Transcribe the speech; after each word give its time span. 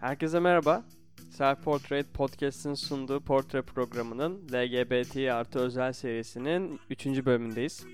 Herkese 0.00 0.40
merhaba. 0.40 0.84
Self 1.30 1.62
Portrait 1.64 2.06
Podcast'ın 2.14 2.74
sunduğu 2.74 3.20
portre 3.20 3.62
programının 3.62 4.48
LGBT 4.52 5.16
artı 5.16 5.58
özel 5.58 5.92
serisinin 5.92 6.80
3. 6.90 7.06
bölümündeyiz. 7.06 7.86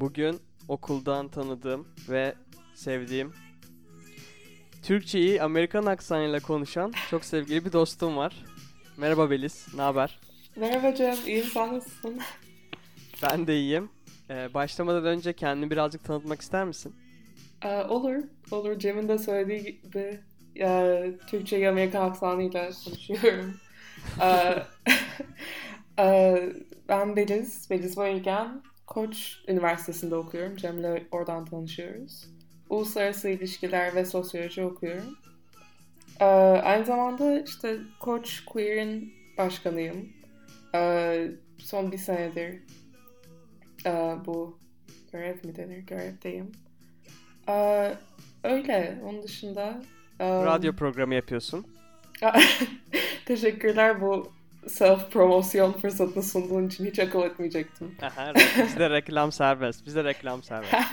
Bugün 0.00 0.40
okuldan 0.68 1.28
tanıdığım 1.28 1.88
ve 2.08 2.34
sevdiğim 2.74 3.32
Türkçeyi 4.82 5.42
Amerikan 5.42 5.86
aksanıyla 5.86 6.40
konuşan 6.40 6.92
çok 7.10 7.24
sevgili 7.24 7.64
bir 7.64 7.72
dostum 7.72 8.16
var. 8.16 8.44
Merhaba 8.96 9.30
Beliz, 9.30 9.66
ne 9.76 9.82
haber? 9.82 10.18
Merhaba 10.56 10.94
Cem, 10.94 11.16
iyiyim 11.26 11.46
sen 11.46 11.74
nasılsın? 11.74 12.20
Ben 13.22 13.46
de 13.46 13.56
iyiyim. 13.56 13.90
Ee, 14.30 14.54
başlamadan 14.54 15.04
önce 15.04 15.32
kendini 15.32 15.70
birazcık 15.70 16.04
tanıtmak 16.04 16.40
ister 16.40 16.64
misin? 16.64 16.94
Ee, 17.64 17.82
olur, 17.82 18.14
olur. 18.50 18.78
Cem'in 18.78 19.08
de 19.08 19.18
söylediği 19.18 19.80
gibi 19.82 20.20
e, 20.60 21.02
Türkçeyi 21.26 21.68
Amerikan 21.68 22.10
aksanıyla 22.10 22.70
konuşuyorum. 22.84 23.56
Ee, 24.22 24.54
e, 26.02 26.36
ben 26.88 27.16
Beliz, 27.16 27.70
Beliz 27.70 27.96
Boygen. 27.96 28.62
Koç 28.86 29.44
Üniversitesi'nde 29.48 30.14
okuyorum. 30.14 30.56
Cem'le 30.56 31.02
oradan 31.10 31.44
tanışıyoruz. 31.44 32.26
Uluslararası 32.68 33.28
ilişkiler 33.28 33.94
ve 33.94 34.04
sosyoloji 34.04 34.64
okuyorum. 34.64 35.18
Ee, 36.20 36.24
aynı 36.64 36.84
zamanda 36.84 37.40
işte 37.40 37.78
Koç 38.00 38.44
Queer'in 38.44 39.14
başkanıyım. 39.38 40.12
Ee, 40.74 41.30
son 41.58 41.92
bir 41.92 41.98
senedir 41.98 42.62
e, 43.86 43.90
bu 44.26 44.58
görev 45.12 45.36
mi 45.44 45.56
denir? 45.56 45.78
Görevdeyim. 45.78 46.52
Ee, 47.48 47.94
öyle. 48.44 48.98
Onun 49.04 49.22
dışında... 49.22 49.82
Radyo 50.20 50.72
programı 50.72 51.14
yapıyorsun. 51.14 51.66
Teşekkürler 53.26 54.00
bu 54.00 54.32
self 54.66 55.10
promosyon 55.10 55.72
fırsatını 55.72 56.22
sunduğun 56.22 56.68
için 56.68 56.86
hiç 56.86 56.98
akıl 56.98 57.22
etmeyecektim. 57.22 57.94
Aha, 58.02 58.32
bizde 58.64 58.90
reklam 58.90 59.32
serbest. 59.32 59.86
Bizde 59.86 60.04
reklam 60.04 60.42
serbest. 60.42 60.74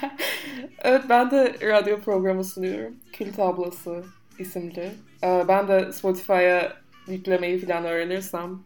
evet 0.79 1.03
ben 1.09 1.31
de 1.31 1.55
radyo 1.61 1.99
programı 1.99 2.43
sunuyorum. 2.43 2.95
Kül 3.13 3.33
Tablası 3.33 4.03
isimli. 4.39 4.91
Ee, 5.23 5.45
ben 5.47 5.67
de 5.67 5.91
Spotify'a 5.91 6.77
yüklemeyi 7.07 7.65
falan 7.65 7.85
öğrenirsem 7.85 8.59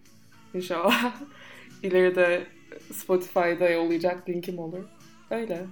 inşallah 0.53 1.15
ileride 1.83 2.47
Spotify'da 2.93 3.69
yollayacak 3.69 4.30
linkim 4.30 4.59
olur. 4.59 4.83
Öyle. 5.30 5.65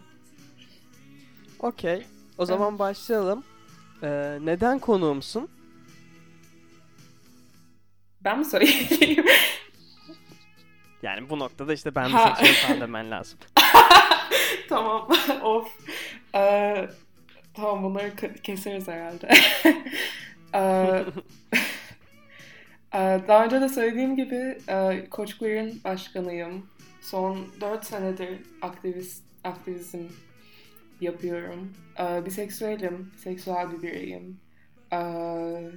Okey. 1.60 2.06
O 2.38 2.46
zaman 2.46 2.80
başlayalım. 2.80 3.44
Ee, 4.04 4.38
neden 4.42 4.80
konuğumsun? 4.80 5.50
Ben 8.24 8.40
mi 8.40 8.46
söyleyeyim? 8.46 9.26
Yani 11.04 11.30
bu 11.30 11.40
noktada 11.40 11.74
işte 11.74 11.96
ben 11.96 12.10
Ha. 12.10 12.30
bir 12.30 12.36
seçiyorum 12.36 12.62
falan 12.68 12.82
demen 12.82 13.12
lazım. 13.12 13.40
tamam. 14.70 15.08
of. 15.44 15.68
Ee, 16.36 16.90
tamam 17.54 17.84
bunları 17.84 18.08
ke- 18.08 18.42
keseriz 18.42 18.88
herhalde. 18.88 19.30
Ee, 20.56 21.04
e, 22.94 23.22
daha 23.28 23.46
önce 23.46 23.62
de 23.62 23.70
söylediğim 23.70 24.16
gibi 24.16 24.58
e, 24.68 25.08
Koç 25.10 25.38
Queer'in 25.38 25.84
başkanıyım. 25.84 26.70
Son 27.02 27.48
4 27.62 27.86
senedir 27.86 28.40
aktivist, 28.62 29.24
aktivizm 29.44 30.04
yapıyorum. 31.04 31.74
Ee, 32.00 32.26
biseksüelim, 32.26 33.12
seksüel 33.24 33.72
bir 33.72 33.82
bireyim. 33.82 34.40
Ee, 34.94 35.72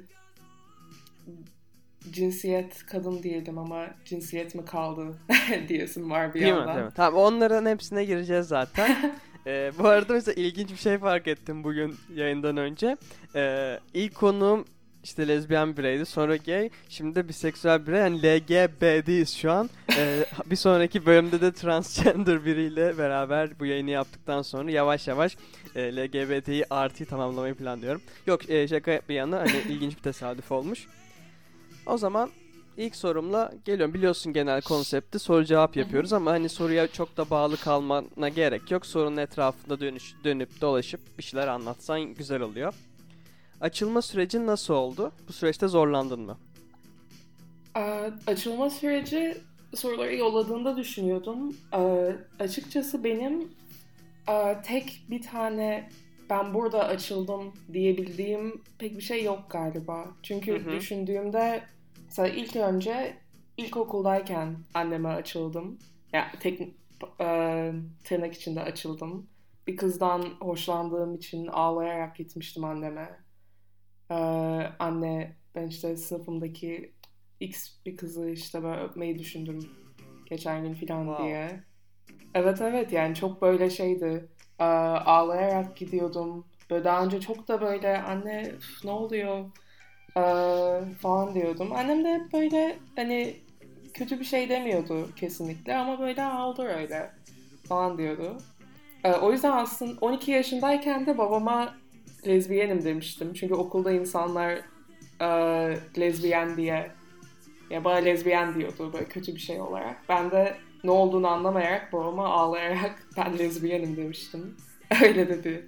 cinsiyet 2.10 2.86
kadın 2.86 3.22
diyelim 3.22 3.58
ama 3.58 3.86
cinsiyet 4.04 4.54
mi 4.54 4.64
kaldı 4.64 5.18
diyesim 5.68 6.10
var 6.10 6.34
bir 6.34 6.40
Değil 6.40 6.52
mi? 6.52 6.58
yandan. 6.58 6.76
Değil 6.76 6.86
mi? 6.86 6.92
Tamam 6.96 7.20
onların 7.22 7.66
hepsine 7.66 8.04
gireceğiz 8.04 8.46
zaten. 8.48 9.16
Ee, 9.48 9.72
bu 9.78 9.88
arada 9.88 10.12
mesela 10.12 10.42
ilginç 10.42 10.70
bir 10.70 10.76
şey 10.76 10.98
fark 10.98 11.28
ettim 11.28 11.64
bugün 11.64 11.96
yayından 12.14 12.56
önce. 12.56 12.96
Ee, 13.34 13.78
ilk 13.94 14.14
konuğum 14.14 14.64
işte 15.06 15.28
lezbiyen 15.28 15.76
bireydi. 15.76 16.06
Sonra 16.06 16.36
gay. 16.36 16.70
Şimdi 16.88 17.14
de 17.14 17.28
biseksüel 17.28 17.86
birey. 17.86 18.00
Yani 18.00 18.22
LGBT'yiz 18.22 19.34
şu 19.36 19.52
an. 19.52 19.70
Ee, 19.96 20.24
bir 20.46 20.56
sonraki 20.56 21.06
bölümde 21.06 21.40
de 21.40 21.52
transgender 21.52 22.44
biriyle 22.44 22.98
beraber 22.98 23.60
bu 23.60 23.66
yayını 23.66 23.90
yaptıktan 23.90 24.42
sonra 24.42 24.70
yavaş 24.70 25.08
yavaş 25.08 25.36
e, 25.74 25.96
LGBT'yi 25.96 26.64
artı 26.70 27.06
tamamlamayı 27.06 27.54
planlıyorum. 27.54 28.02
Yok 28.26 28.50
e, 28.50 28.68
şaka 28.68 29.00
bir 29.08 29.14
yana 29.14 29.38
hani 29.38 29.58
ilginç 29.68 29.96
bir 29.96 30.02
tesadüf 30.02 30.52
olmuş. 30.52 30.86
O 31.86 31.98
zaman 31.98 32.30
ilk 32.76 32.96
sorumla 32.96 33.52
geliyorum. 33.64 33.94
Biliyorsun 33.94 34.32
genel 34.32 34.62
konsepti 34.62 35.18
soru 35.18 35.44
cevap 35.44 35.76
yapıyoruz 35.76 36.12
ama 36.12 36.30
hani 36.30 36.48
soruya 36.48 36.86
çok 36.86 37.16
da 37.16 37.30
bağlı 37.30 37.56
kalmana 37.56 38.28
gerek 38.28 38.70
yok. 38.70 38.86
Sorunun 38.86 39.16
etrafında 39.16 39.80
dönüş, 39.80 40.14
dönüp 40.24 40.60
dolaşıp 40.60 41.00
bir 41.18 41.22
şeyler 41.22 41.46
anlatsan 41.46 42.14
güzel 42.14 42.40
oluyor. 42.40 42.74
Açılma 43.60 44.02
sürecin 44.02 44.46
nasıl 44.46 44.74
oldu? 44.74 45.12
Bu 45.28 45.32
süreçte 45.32 45.68
zorlandın 45.68 46.20
mı? 46.20 46.38
Ee, 47.76 48.10
açılma 48.26 48.70
süreci 48.70 49.36
soruları 49.74 50.16
yolladığında 50.16 50.76
düşünüyordum. 50.76 51.56
Ee, 51.74 52.16
açıkçası 52.38 53.04
benim 53.04 53.48
e, 54.28 54.62
tek 54.64 55.02
bir 55.10 55.22
tane 55.22 55.90
ben 56.30 56.54
burada 56.54 56.84
açıldım 56.84 57.54
diyebildiğim 57.72 58.62
pek 58.78 58.96
bir 58.96 59.02
şey 59.02 59.24
yok 59.24 59.44
galiba. 59.50 60.06
Çünkü 60.22 60.64
Hı 60.64 60.68
hı. 60.70 60.72
düşündüğümde 60.72 61.62
mesela 62.04 62.28
ilk 62.28 62.56
önce 62.56 63.16
ilkokuldayken 63.56 64.56
anneme 64.74 65.08
açıldım. 65.08 65.78
Yani 66.12 66.26
tek 66.40 66.60
e, 67.20 67.72
tırnak 68.04 68.34
içinde 68.34 68.62
açıldım. 68.62 69.26
Bir 69.66 69.76
kızdan 69.76 70.22
hoşlandığım 70.40 71.14
için 71.14 71.46
ağlayarak 71.46 72.16
gitmiştim 72.16 72.64
anneme. 72.64 73.25
Ee, 74.10 74.14
anne 74.78 75.36
ben 75.54 75.66
işte 75.66 75.96
sınıfımdaki 75.96 76.92
X 77.40 77.70
bir 77.86 77.96
kızı 77.96 78.30
işte 78.30 78.62
böyle 78.62 78.80
öpmeyi 78.82 79.18
düşündüm 79.18 79.58
geçen 80.26 80.62
gün 80.64 80.74
falan 80.74 81.04
Wow. 81.04 81.24
diye. 81.24 81.60
Evet 82.34 82.60
evet 82.60 82.92
yani 82.92 83.14
çok 83.14 83.42
böyle 83.42 83.70
şeydi. 83.70 84.28
Ee, 84.58 84.64
ağlayarak 84.64 85.76
gidiyordum. 85.76 86.46
Böyle 86.70 86.84
daha 86.84 87.04
önce 87.04 87.20
çok 87.20 87.48
da 87.48 87.60
böyle 87.60 88.02
anne 88.02 88.42
üf, 88.56 88.84
ne 88.84 88.90
oluyor 88.90 89.44
Ee, 90.16 90.20
falan 91.00 91.34
diyordum. 91.34 91.72
Annem 91.72 92.04
de 92.04 92.14
hep 92.14 92.32
böyle 92.32 92.78
hani 92.96 93.36
kötü 93.94 94.20
bir 94.20 94.24
şey 94.24 94.48
demiyordu 94.48 95.08
kesinlikle 95.16 95.76
ama 95.76 96.00
böyle 96.00 96.24
aldı 96.24 96.62
öyle 96.62 97.10
falan 97.68 97.98
diyordu. 97.98 98.36
Ee, 99.04 99.12
o 99.12 99.32
yüzden 99.32 99.52
aslında 99.52 100.00
12 100.00 100.30
yaşındayken 100.30 101.06
de 101.06 101.18
babama 101.18 101.74
lezbiyenim 102.26 102.84
demiştim. 102.84 103.32
Çünkü 103.34 103.54
okulda 103.54 103.92
insanlar 103.92 104.58
e, 105.20 105.28
lezbiyen 105.98 106.56
diye 106.56 106.90
ya 107.70 107.84
bana 107.84 107.96
lezbiyen 107.96 108.54
diyordu 108.54 108.90
böyle 108.92 109.04
kötü 109.04 109.34
bir 109.34 109.40
şey 109.40 109.60
olarak. 109.60 109.96
Ben 110.08 110.30
de 110.30 110.56
ne 110.84 110.90
olduğunu 110.90 111.28
anlamayarak 111.28 111.92
babama 111.92 112.26
ağlayarak 112.28 113.06
ben 113.16 113.38
lezbiyenim 113.38 113.96
demiştim. 113.96 114.56
Öyle 115.02 115.28
de 115.28 115.44
bir 115.44 115.60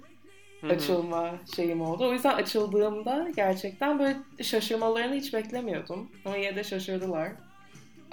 Hı 0.61 0.67
hı. 0.67 0.71
açılma 0.71 1.31
şeyim 1.55 1.81
oldu. 1.81 2.09
O 2.09 2.13
yüzden 2.13 2.33
açıldığımda 2.33 3.27
gerçekten 3.35 3.99
böyle 3.99 4.17
şaşırmalarını 4.41 5.15
hiç 5.15 5.33
beklemiyordum. 5.33 6.11
Ama 6.25 6.37
yine 6.37 6.55
de 6.55 6.63
şaşırdılar. 6.63 7.31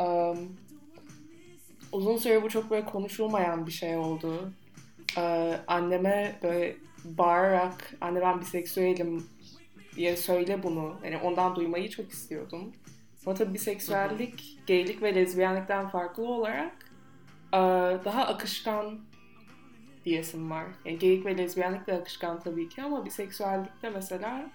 Um, 0.01 0.57
uzun 1.93 2.17
süre 2.17 2.43
bu 2.43 2.49
çok 2.49 2.71
böyle 2.71 2.85
konuşulmayan 2.85 3.67
bir 3.67 3.73
şey 3.73 3.97
oldu. 3.97 4.53
Ee, 5.19 5.57
anneme 5.67 6.39
böyle 6.43 6.77
bağırarak 7.19 7.95
anne 8.01 8.21
ben 8.21 8.41
biseksüelim 8.41 9.27
diye 9.97 10.17
söyle 10.17 10.63
bunu. 10.63 10.97
Yani 11.05 11.17
ondan 11.17 11.57
duymayı 11.57 11.91
çok 11.91 12.11
istiyordum. 12.11 12.73
Ama 13.27 13.35
tabii 13.35 13.55
biseksüellik, 13.55 14.59
gaylik 14.69 15.03
ve 15.03 15.15
lezbiyenlikten 15.15 15.89
farklı 15.89 16.25
olarak 16.25 16.73
daha 18.05 18.27
akışkan 18.27 19.01
diyesim 20.05 20.51
var. 20.51 20.67
Yani 20.85 20.99
gaylik 20.99 21.27
ve 21.27 21.39
lezbiyenlik 21.39 21.87
de 21.87 21.93
akışkan 21.93 22.41
tabii 22.41 22.69
ki 22.69 22.83
ama 22.83 23.05
biseksüellikte 23.05 23.91
mesela 23.91 24.51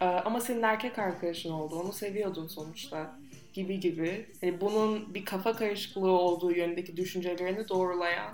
e, 0.00 0.04
ama 0.04 0.40
senin 0.40 0.62
erkek 0.62 0.98
arkadaşın 0.98 1.50
oldu, 1.50 1.74
onu 1.74 1.92
seviyordun 1.92 2.46
sonuçta 2.46 3.18
gibi 3.52 3.80
gibi. 3.80 4.26
Yani 4.42 4.60
bunun 4.60 5.14
bir 5.14 5.24
kafa 5.24 5.56
karışıklığı 5.56 6.10
olduğu 6.10 6.52
yönündeki 6.52 6.96
düşüncelerini 6.96 7.68
doğrulayan 7.68 8.32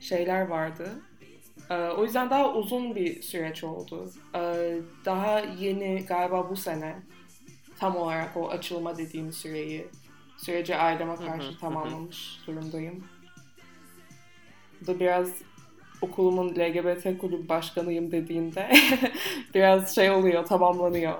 şeyler 0.00 0.46
vardı. 0.46 0.90
Ee, 1.70 1.74
o 1.74 2.04
yüzden 2.04 2.30
daha 2.30 2.54
uzun 2.54 2.94
bir 2.94 3.22
süreç 3.22 3.64
oldu. 3.64 4.10
Ee, 4.34 4.76
daha 5.04 5.40
yeni 5.40 6.04
galiba 6.08 6.50
bu 6.50 6.56
sene 6.56 6.96
tam 7.78 7.96
olarak 7.96 8.36
o 8.36 8.48
açılma 8.48 8.98
dediğim 8.98 9.32
süreyi 9.32 9.86
süreci 10.36 10.76
aileme 10.76 11.12
hı, 11.12 11.22
hı 11.22 11.26
karşı 11.26 11.48
hı. 11.48 11.58
tamamlamış 11.58 12.40
durumdayım. 12.46 13.04
Bu 14.80 14.86
da 14.86 15.00
biraz 15.00 15.28
okulumun 16.00 16.54
LGBT 16.54 17.18
kulübü 17.18 17.48
başkanıyım 17.48 18.12
dediğinde 18.12 18.70
biraz 19.54 19.94
şey 19.94 20.10
oluyor, 20.10 20.46
tamamlanıyor. 20.46 21.14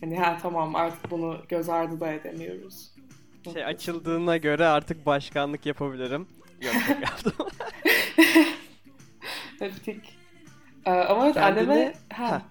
Hani 0.00 0.18
ha 0.18 0.38
tamam 0.42 0.76
artık 0.76 1.10
bunu 1.10 1.36
göz 1.48 1.68
ardı 1.68 2.00
da 2.00 2.12
edemiyoruz. 2.12 2.92
Şey 3.52 3.64
açıldığına 3.64 4.36
göre 4.36 4.66
artık 4.66 5.06
başkanlık 5.06 5.66
yapabilirim. 5.66 6.26
Yok 6.62 6.74
yaptım. 7.02 7.32
Öptük. 9.62 10.04
Ee, 10.86 10.90
ama 10.90 11.26
evet, 11.26 11.36
anneme 11.36 11.94
ha, 12.12 12.30
Ha. 12.30 12.42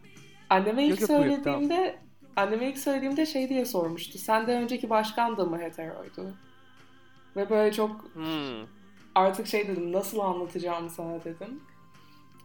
anneme 0.49 0.83
ilk 0.83 1.01
Yok, 1.01 1.09
yok, 1.09 1.09
buyur, 1.09 1.21
söylediğimde 1.21 1.95
anneme 2.35 2.69
ilk 2.69 2.77
söylediğimde 2.77 3.25
şey 3.25 3.49
diye 3.49 3.65
sormuştu. 3.65 4.17
Senden 4.17 4.63
önceki 4.63 4.89
başkan 4.89 5.37
da 5.37 5.45
mı 5.45 5.59
heteroydu? 5.61 6.33
Ve 7.35 7.49
böyle 7.49 7.73
çok 7.73 8.05
Hmm. 8.13 8.65
artık 9.15 9.47
şey 9.47 9.67
dedim 9.67 9.91
nasıl 9.91 10.19
anlatacağım 10.19 10.89
sana 10.89 11.23
dedim. 11.23 11.59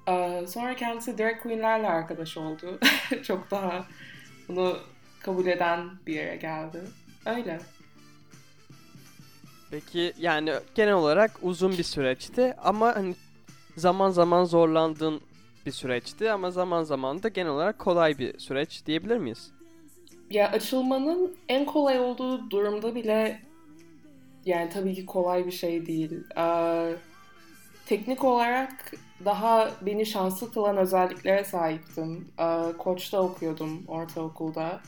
Ee, 0.09 0.45
sonra 0.49 0.77
kendisi 0.77 1.19
drag 1.19 1.43
queenlerle 1.43 1.89
arkadaş 1.89 2.37
oldu. 2.37 2.79
çok 3.23 3.51
daha 3.51 3.87
bunu 4.49 4.77
kabul 5.21 5.47
eden 5.47 5.91
bir 6.07 6.15
yere 6.15 6.37
geldi. 6.37 6.81
Öyle. 7.27 7.61
Peki 9.71 10.13
yani 10.19 10.53
genel 10.75 10.95
olarak 10.95 11.31
uzun 11.43 11.73
bir 11.79 11.83
süreçti 11.83 12.55
ama 12.63 12.97
hani 12.97 13.15
zaman 13.77 14.11
zaman 14.11 14.45
zorlandığın 14.45 15.21
bir 15.67 15.71
süreçti 15.73 16.31
ama 16.33 16.51
zaman 16.51 16.83
zaman 16.83 17.23
da 17.23 17.29
genel 17.29 17.51
olarak 17.53 17.79
kolay 17.79 18.19
bir 18.19 18.39
süreç 18.39 18.87
diyebilir 18.87 19.17
miyiz? 19.19 19.51
Ya 20.31 20.51
açılmanın 20.51 21.37
en 21.49 21.67
kolay 21.67 22.01
olduğu 22.01 22.51
durumda 22.51 22.95
bile 22.95 23.41
yani 24.45 24.71
tabii 24.71 24.95
ki 24.95 25.07
kolay 25.07 25.47
bir 25.47 25.53
şey 25.53 25.87
değil. 25.87 26.25
Ee, 26.39 26.93
teknik 27.87 28.25
olarak 28.25 28.93
daha 29.25 29.71
beni 29.83 30.07
şanslı 30.07 30.53
kılan 30.53 30.77
özelliklere 30.77 31.45
sahiptim. 31.45 32.29
Ee, 32.41 32.73
Koç'ta 32.79 33.23
okuyordum 33.23 33.85
ortaokulda. 33.89 34.81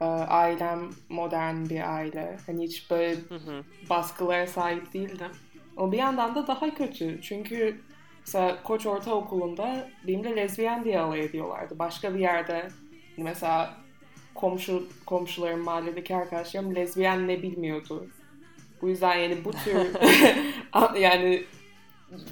Ee, 0.00 0.04
ailem 0.04 0.90
modern 1.08 1.68
bir 1.68 1.94
aile. 1.96 2.38
Hani 2.46 2.64
hiç 2.64 2.90
böyle 2.90 3.14
Hı 3.14 3.34
hı. 3.34 3.62
baskılara 3.90 4.46
sahip 4.46 4.92
değildim. 4.94 5.30
Ama 5.76 5.92
bir 5.92 5.98
yandan 5.98 6.34
da 6.34 6.46
daha 6.46 6.74
kötü. 6.74 7.20
Çünkü 7.22 7.80
mesela 8.26 8.62
Koç 8.62 8.86
Ortaokulu'nda 8.86 9.88
benimle 10.06 10.36
lezbiyen 10.36 10.84
diye 10.84 11.00
alay 11.00 11.24
ediyorlardı. 11.24 11.78
Başka 11.78 12.14
bir 12.14 12.20
yerde 12.20 12.68
mesela 13.16 13.74
komşu 14.34 14.88
komşularım, 15.06 15.60
mahalledeki 15.60 16.16
arkadaşlarım 16.16 16.74
lezbiyen 16.74 17.28
ne 17.28 17.42
bilmiyordu. 17.42 18.06
Bu 18.82 18.88
yüzden 18.88 19.14
yani 19.14 19.44
bu 19.44 19.50
tür 19.52 20.00
yani 21.00 21.44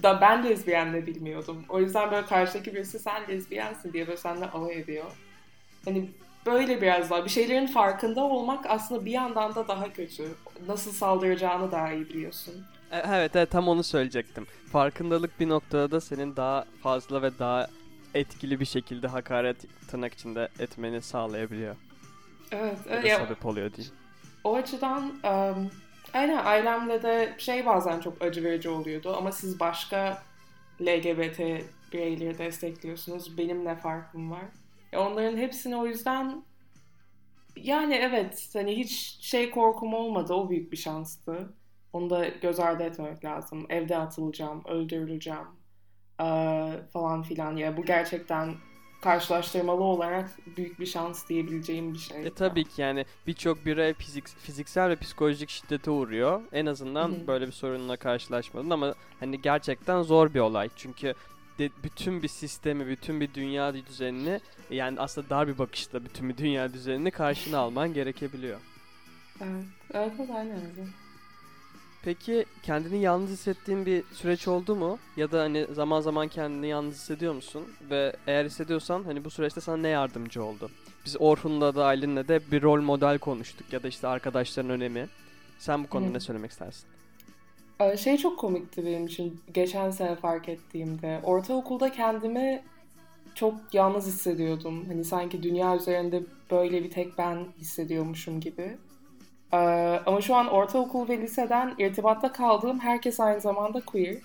da 0.02 0.20
ben 0.20 0.44
lezbiyen 0.44 0.92
ne 0.92 1.06
bilmiyordum. 1.06 1.64
O 1.68 1.80
yüzden 1.80 2.10
böyle 2.10 2.26
karşıdaki 2.26 2.74
birisi 2.74 2.98
sen 2.98 3.28
lezbiyensin 3.28 3.92
diye 3.92 4.06
böyle 4.06 4.16
seninle 4.16 4.46
alay 4.46 4.78
ediyor. 4.78 5.04
Hani 5.84 6.10
böyle 6.46 6.82
biraz 6.82 7.10
daha 7.10 7.24
bir 7.24 7.30
şeylerin 7.30 7.66
farkında 7.66 8.24
olmak 8.24 8.66
aslında 8.68 9.04
bir 9.04 9.10
yandan 9.10 9.54
da 9.54 9.68
daha 9.68 9.92
kötü. 9.92 10.28
Nasıl 10.68 10.92
saldıracağını 10.92 11.72
daha 11.72 11.92
iyi 11.92 12.08
biliyorsun. 12.08 12.54
E, 12.90 12.98
Evet 12.98 13.36
evet 13.36 13.50
tam 13.50 13.68
onu 13.68 13.82
söyleyecektim. 13.82 14.46
Farkındalık 14.74 15.40
bir 15.40 15.48
noktada 15.48 15.90
da 15.90 16.00
senin 16.00 16.36
daha 16.36 16.64
fazla 16.82 17.22
ve 17.22 17.38
daha 17.38 17.66
etkili 18.14 18.60
bir 18.60 18.64
şekilde 18.64 19.06
hakaret 19.06 19.56
tırnak 19.88 20.14
içinde 20.14 20.48
etmeni 20.58 21.02
sağlayabiliyor. 21.02 21.76
Evet, 22.52 22.78
evet 22.88 23.04
ya, 23.04 23.18
sebep 23.18 23.46
oluyor 23.46 23.72
diyeyim. 23.74 23.94
o 24.44 24.54
açıdan 24.54 25.02
um, 25.02 25.70
aynen 26.14 26.44
ailemle 26.44 27.02
de 27.02 27.34
şey 27.38 27.66
bazen 27.66 28.00
çok 28.00 28.22
acı 28.22 28.44
verici 28.44 28.68
oluyordu 28.68 29.16
ama 29.16 29.32
siz 29.32 29.60
başka 29.60 30.22
LGBT 30.80 31.40
bireyleri 31.92 32.38
destekliyorsunuz. 32.38 33.38
Benim 33.38 33.64
ne 33.64 33.76
farkım 33.76 34.30
var? 34.30 34.44
E, 34.92 34.98
onların 34.98 35.36
hepsini 35.36 35.76
o 35.76 35.86
yüzden 35.86 36.44
yani 37.56 37.94
evet 37.94 38.50
hani 38.52 38.76
hiç 38.76 39.18
şey 39.20 39.50
korkum 39.50 39.94
olmadı. 39.94 40.34
O 40.34 40.50
büyük 40.50 40.72
bir 40.72 40.76
şanstı. 40.76 41.54
Onu 41.94 42.10
da 42.10 42.28
göz 42.28 42.60
ardı 42.60 42.82
etmemek 42.82 43.24
lazım. 43.24 43.66
Evde 43.68 43.96
atılacağım, 43.96 44.64
öldürüleceğim 44.68 45.46
eee, 46.20 46.82
falan 46.92 47.22
filan. 47.22 47.56
Ya 47.56 47.76
bu 47.76 47.84
gerçekten 47.84 48.54
karşılaştırmalı 49.02 49.82
olarak 49.82 50.30
büyük 50.56 50.80
bir 50.80 50.86
şans 50.86 51.28
diyebileceğim 51.28 51.94
bir 51.94 51.98
şey. 51.98 52.26
E 52.26 52.30
tabii 52.30 52.64
ki 52.64 52.82
yani 52.82 53.04
birçok 53.26 53.66
birey 53.66 53.94
fizik, 53.94 54.28
fiziksel 54.28 54.88
ve 54.88 54.96
psikolojik 54.96 55.50
şiddete 55.50 55.90
uğruyor. 55.90 56.40
En 56.52 56.66
azından 56.66 57.08
Hı 57.08 57.14
hı. 57.14 57.26
böyle 57.26 57.46
bir 57.46 57.52
sorunla 57.52 57.96
karşılaşmadın 57.96 58.70
ama 58.70 58.94
hani 59.20 59.42
gerçekten 59.42 60.02
zor 60.02 60.34
bir 60.34 60.40
olay. 60.40 60.68
Çünkü 60.76 61.14
de, 61.58 61.70
bütün 61.84 62.22
bir 62.22 62.28
sistemi, 62.28 62.86
bütün 62.86 63.20
bir 63.20 63.34
dünya 63.34 63.74
düzenini 63.74 64.40
yani 64.70 65.00
aslında 65.00 65.30
dar 65.30 65.48
bir 65.48 65.58
bakışla 65.58 66.04
bütün 66.04 66.28
bir 66.28 66.36
dünya 66.36 66.72
düzenini 66.72 67.10
karşına 67.10 67.58
alman 67.58 67.94
gerekebiliyor. 67.94 68.60
Evet, 69.40 69.64
evet, 69.94 70.12
evet 70.18 70.30
aynen 70.30 70.56
öyle. 70.56 71.03
Peki 72.04 72.44
kendini 72.62 73.00
yalnız 73.00 73.30
hissettiğin 73.30 73.86
bir 73.86 74.04
süreç 74.12 74.48
oldu 74.48 74.76
mu? 74.76 74.98
Ya 75.16 75.32
da 75.32 75.40
hani 75.40 75.66
zaman 75.72 76.00
zaman 76.00 76.28
kendini 76.28 76.66
yalnız 76.66 76.94
hissediyor 76.94 77.34
musun? 77.34 77.62
Ve 77.90 78.16
eğer 78.26 78.44
hissediyorsan 78.44 79.04
hani 79.04 79.24
bu 79.24 79.30
süreçte 79.30 79.60
sana 79.60 79.76
ne 79.76 79.88
yardımcı 79.88 80.44
oldu? 80.44 80.70
Biz 81.04 81.16
Orhun'la 81.18 81.74
da 81.74 81.84
Aylin'le 81.84 82.28
de 82.28 82.40
bir 82.50 82.62
rol 82.62 82.80
model 82.82 83.18
konuştuk 83.18 83.72
ya 83.72 83.82
da 83.82 83.88
işte 83.88 84.08
arkadaşların 84.08 84.70
önemi. 84.70 85.08
Sen 85.58 85.84
bu 85.84 85.88
konuda 85.88 86.08
Hı. 86.08 86.14
ne 86.14 86.20
söylemek 86.20 86.50
istersin? 86.50 86.84
Ee, 87.80 87.96
Şey 87.96 88.16
çok 88.16 88.38
komikti 88.38 88.86
benim 88.86 89.06
için 89.06 89.40
geçen 89.54 89.90
sene 89.90 90.16
fark 90.16 90.48
ettiğimde. 90.48 91.20
Ortaokulda 91.22 91.92
kendimi 91.92 92.62
çok 93.34 93.54
yalnız 93.72 94.06
hissediyordum. 94.06 94.84
Hani 94.88 95.04
sanki 95.04 95.42
dünya 95.42 95.76
üzerinde 95.76 96.22
böyle 96.50 96.84
bir 96.84 96.90
tek 96.90 97.18
ben 97.18 97.46
hissediyormuşum 97.58 98.40
gibi. 98.40 98.76
Ee, 99.52 99.56
ama 100.06 100.20
şu 100.20 100.34
an 100.34 100.48
ortaokul 100.48 101.08
ve 101.08 101.18
liseden 101.18 101.74
irtibatta 101.78 102.32
kaldığım 102.32 102.80
herkes 102.80 103.20
aynı 103.20 103.40
zamanda 103.40 103.80
queer. 103.80 104.16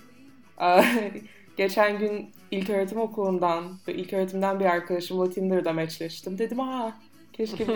Ee, 0.62 0.84
geçen 1.56 1.98
gün 1.98 2.30
ilköğretim 2.50 3.00
okulundan 3.00 3.64
ve 3.88 3.94
ilköğretimden 3.94 4.60
bir 4.60 4.64
arkadaşımla 4.64 5.30
Tinder'da 5.30 5.72
matchleştim. 5.72 6.38
Dedim 6.38 6.60
aa 6.60 6.92
keşke 7.32 7.66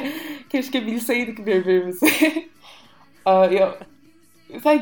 keşke 0.50 0.86
bilseydik 0.86 1.46
birbirimizi. 1.46 2.06
Ee, 3.26 3.30
ya, 3.30 3.78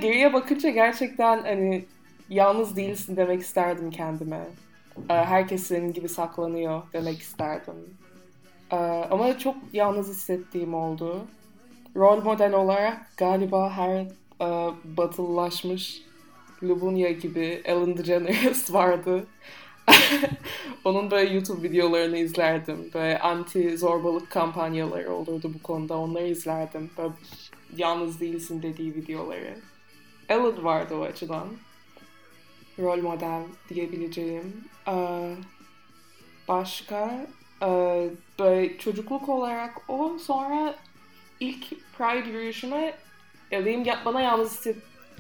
geriye 0.01 0.33
bakınca 0.33 0.71
gerçekten 0.71 1.43
hani 1.43 1.85
yalnız 2.29 2.77
değilsin 2.77 3.17
demek 3.17 3.41
isterdim 3.41 3.91
kendime. 3.91 4.41
Ee, 5.11 5.15
Herkes 5.15 5.63
senin 5.67 5.93
gibi 5.93 6.09
saklanıyor 6.09 6.83
demek 6.93 7.19
isterdim. 7.19 7.75
Ama 9.11 9.39
çok 9.39 9.57
yalnız 9.73 10.09
hissettiğim 10.09 10.75
oldu. 10.75 11.27
Rol 11.97 12.23
model 12.23 12.53
olarak 12.53 13.17
galiba 13.17 13.71
her 13.71 14.01
e, 14.41 14.73
batılılaşmış 14.85 16.03
Lubunya 16.63 17.11
gibi 17.11 17.63
Ellen 17.65 17.97
DeGeneres 17.97 18.73
vardı. 18.75 19.27
Onun 20.85 21.11
böyle 21.11 21.35
YouTube 21.35 21.69
videolarını 21.69 22.19
izlerdim. 22.19 22.91
Böyle 22.95 23.19
anti 23.19 23.79
zorbalık 23.79 24.31
kampanyaları 24.31 25.13
olurdu 25.13 25.53
bu 25.55 25.63
konuda. 25.63 25.99
Onları 25.99 26.27
izlerdim. 26.27 26.91
Böyle 26.99 27.13
yalnız 27.77 28.21
değilsin 28.21 28.63
dediği 28.63 28.95
videoları. 28.95 29.59
Ellen 30.29 30.65
vardı 30.65 30.95
o 30.97 31.03
açıdan. 31.03 31.49
Rol 32.79 33.03
model 33.03 33.43
diyebileceğim. 33.69 34.65
Ee, 34.89 35.35
başka 36.49 37.27
ee, 37.63 38.11
böyle 38.39 38.79
çocukluk 38.79 39.29
olarak 39.29 39.91
o 39.91 40.19
sonra 40.19 40.75
ilk 41.41 41.65
Pride 41.99 42.29
yürüyüşüme 42.29 42.95
benim 43.53 43.85
bana 44.05 44.21
yalnız 44.21 44.53
hisset, 44.53 44.77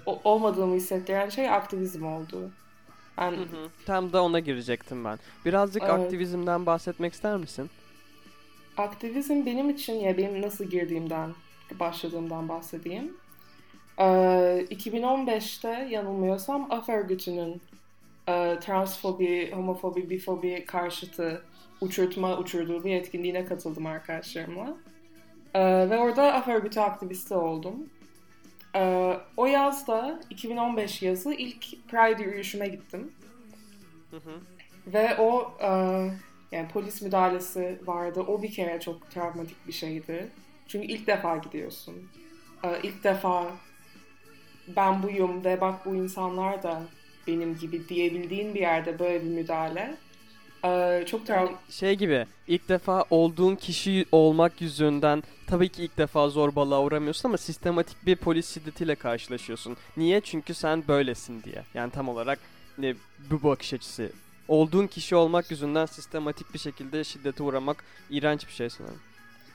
olmadığımı 0.07 0.75
hissettiren 0.75 1.29
şey 1.29 1.51
aktivizm 1.51 2.07
oldu. 2.07 2.51
Ben 3.19 3.33
Hı 3.33 3.37
hı. 3.37 3.69
Tam 3.87 4.13
da 4.13 4.23
ona 4.23 4.39
girecektim 4.41 5.05
ben. 5.05 5.19
Birazcık 5.45 5.83
Evet. 5.83 5.93
aktivizmden 5.93 6.67
bahsetmek 6.67 7.13
ister 7.13 7.37
misin? 7.37 7.71
aktivizm 8.77 9.47
benim 9.47 9.71
için 9.71 9.95
ya 9.95 10.17
benim 10.19 10.43
nasıl 10.43 10.65
girdiğimden, 10.65 11.35
başladığımdan 11.81 12.49
bahsedeyim. 12.49 13.17
Ee, 13.99 14.03
2015'te 14.71 15.69
yanılmıyorsam 15.91 16.67
AF 16.71 16.89
örgütünün 16.89 17.63
e, 18.29 18.59
transfobi, 18.61 19.53
homofobi, 19.53 20.11
bifobi 20.11 20.65
karşıtı 20.67 21.43
uçurtma 21.81 22.39
uçurduğu 22.39 22.85
bir 22.85 22.95
etkinliğine 22.95 23.45
katıldım 23.45 23.87
arkadaşlarımla. 23.87 24.77
Ee, 25.55 25.91
ve 25.91 25.99
orada 25.99 26.35
AF 26.35 26.49
örgütü 26.49 26.81
aktivisti 26.81 27.35
oldum. 27.35 27.89
Ee, 28.77 29.17
o 29.37 29.47
yazda 29.47 30.21
2015 30.31 31.03
yazı 31.03 31.35
ilk 31.35 31.89
Pride 31.89 32.23
yürüyüşüme 32.23 32.69
gittim. 32.69 33.13
Hı 34.11 34.17
hı. 34.17 34.41
Ve 34.87 35.17
o 35.19 35.55
e, 35.61 35.69
yani 36.53 36.69
polis 36.73 37.03
müdahalesi 37.03 37.81
vardı. 37.87 38.21
O 38.21 38.43
bir 38.43 38.53
kere 38.53 38.81
çok 38.81 39.11
travmatik 39.11 39.67
bir 39.67 39.73
şeydi. 39.73 40.29
Çünkü 40.69 40.87
ilk 40.87 41.07
defa 41.07 41.37
gidiyorsun. 41.37 41.95
E, 42.65 42.69
ilk 42.83 43.05
defa 43.05 43.51
ben 44.77 45.03
buyum 45.03 45.45
ve 45.45 45.61
bak 45.61 45.87
bu 45.87 45.95
insanlar 45.95 46.63
da 46.63 46.83
benim 47.27 47.57
gibi 47.57 47.89
diyebildiğin 47.89 48.55
bir 48.55 48.61
yerde 48.61 48.99
böyle 48.99 49.25
bir 49.25 49.31
müdahale. 49.31 49.97
Ee, 50.65 51.05
çok. 51.07 51.29
Yani 51.29 51.51
şey 51.71 51.95
gibi 51.95 52.27
ilk 52.47 52.69
defa 52.69 53.05
olduğun 53.11 53.57
kişi 53.57 54.07
olmak 54.13 54.61
yüzünden 54.61 55.23
tabii 55.47 55.69
ki 55.69 55.83
ilk 55.85 55.99
defa 55.99 56.29
zorbalığa 56.29 56.83
uğramıyorsun 56.83 57.29
ama 57.29 57.39
sistematik 57.39 58.07
bir 58.07 58.17
polis 58.17 58.55
şiddetiyle 58.55 58.95
karşılaşıyorsun. 58.95 59.77
Niye? 59.97 60.21
Çünkü 60.21 60.55
sen 60.55 60.89
böylesin 60.89 61.43
diye. 61.43 61.65
Yani 61.75 61.91
tam 61.91 62.09
olarak 62.09 62.39
ne, 62.79 62.95
bu 63.31 63.43
bakış 63.43 63.75
açısı. 63.75 64.13
Olduğun 64.49 64.87
kişi 64.87 65.17
olmak 65.17 65.51
yüzünden 65.51 65.87
sistematik 65.87 66.55
bir 66.55 66.59
şekilde 66.59 67.05
şiddete 67.05 67.43
uğramak 67.43 67.85
iğrenç 68.11 68.47
bir 68.47 68.53
şey 68.53 68.71
sanırım. 68.71 69.01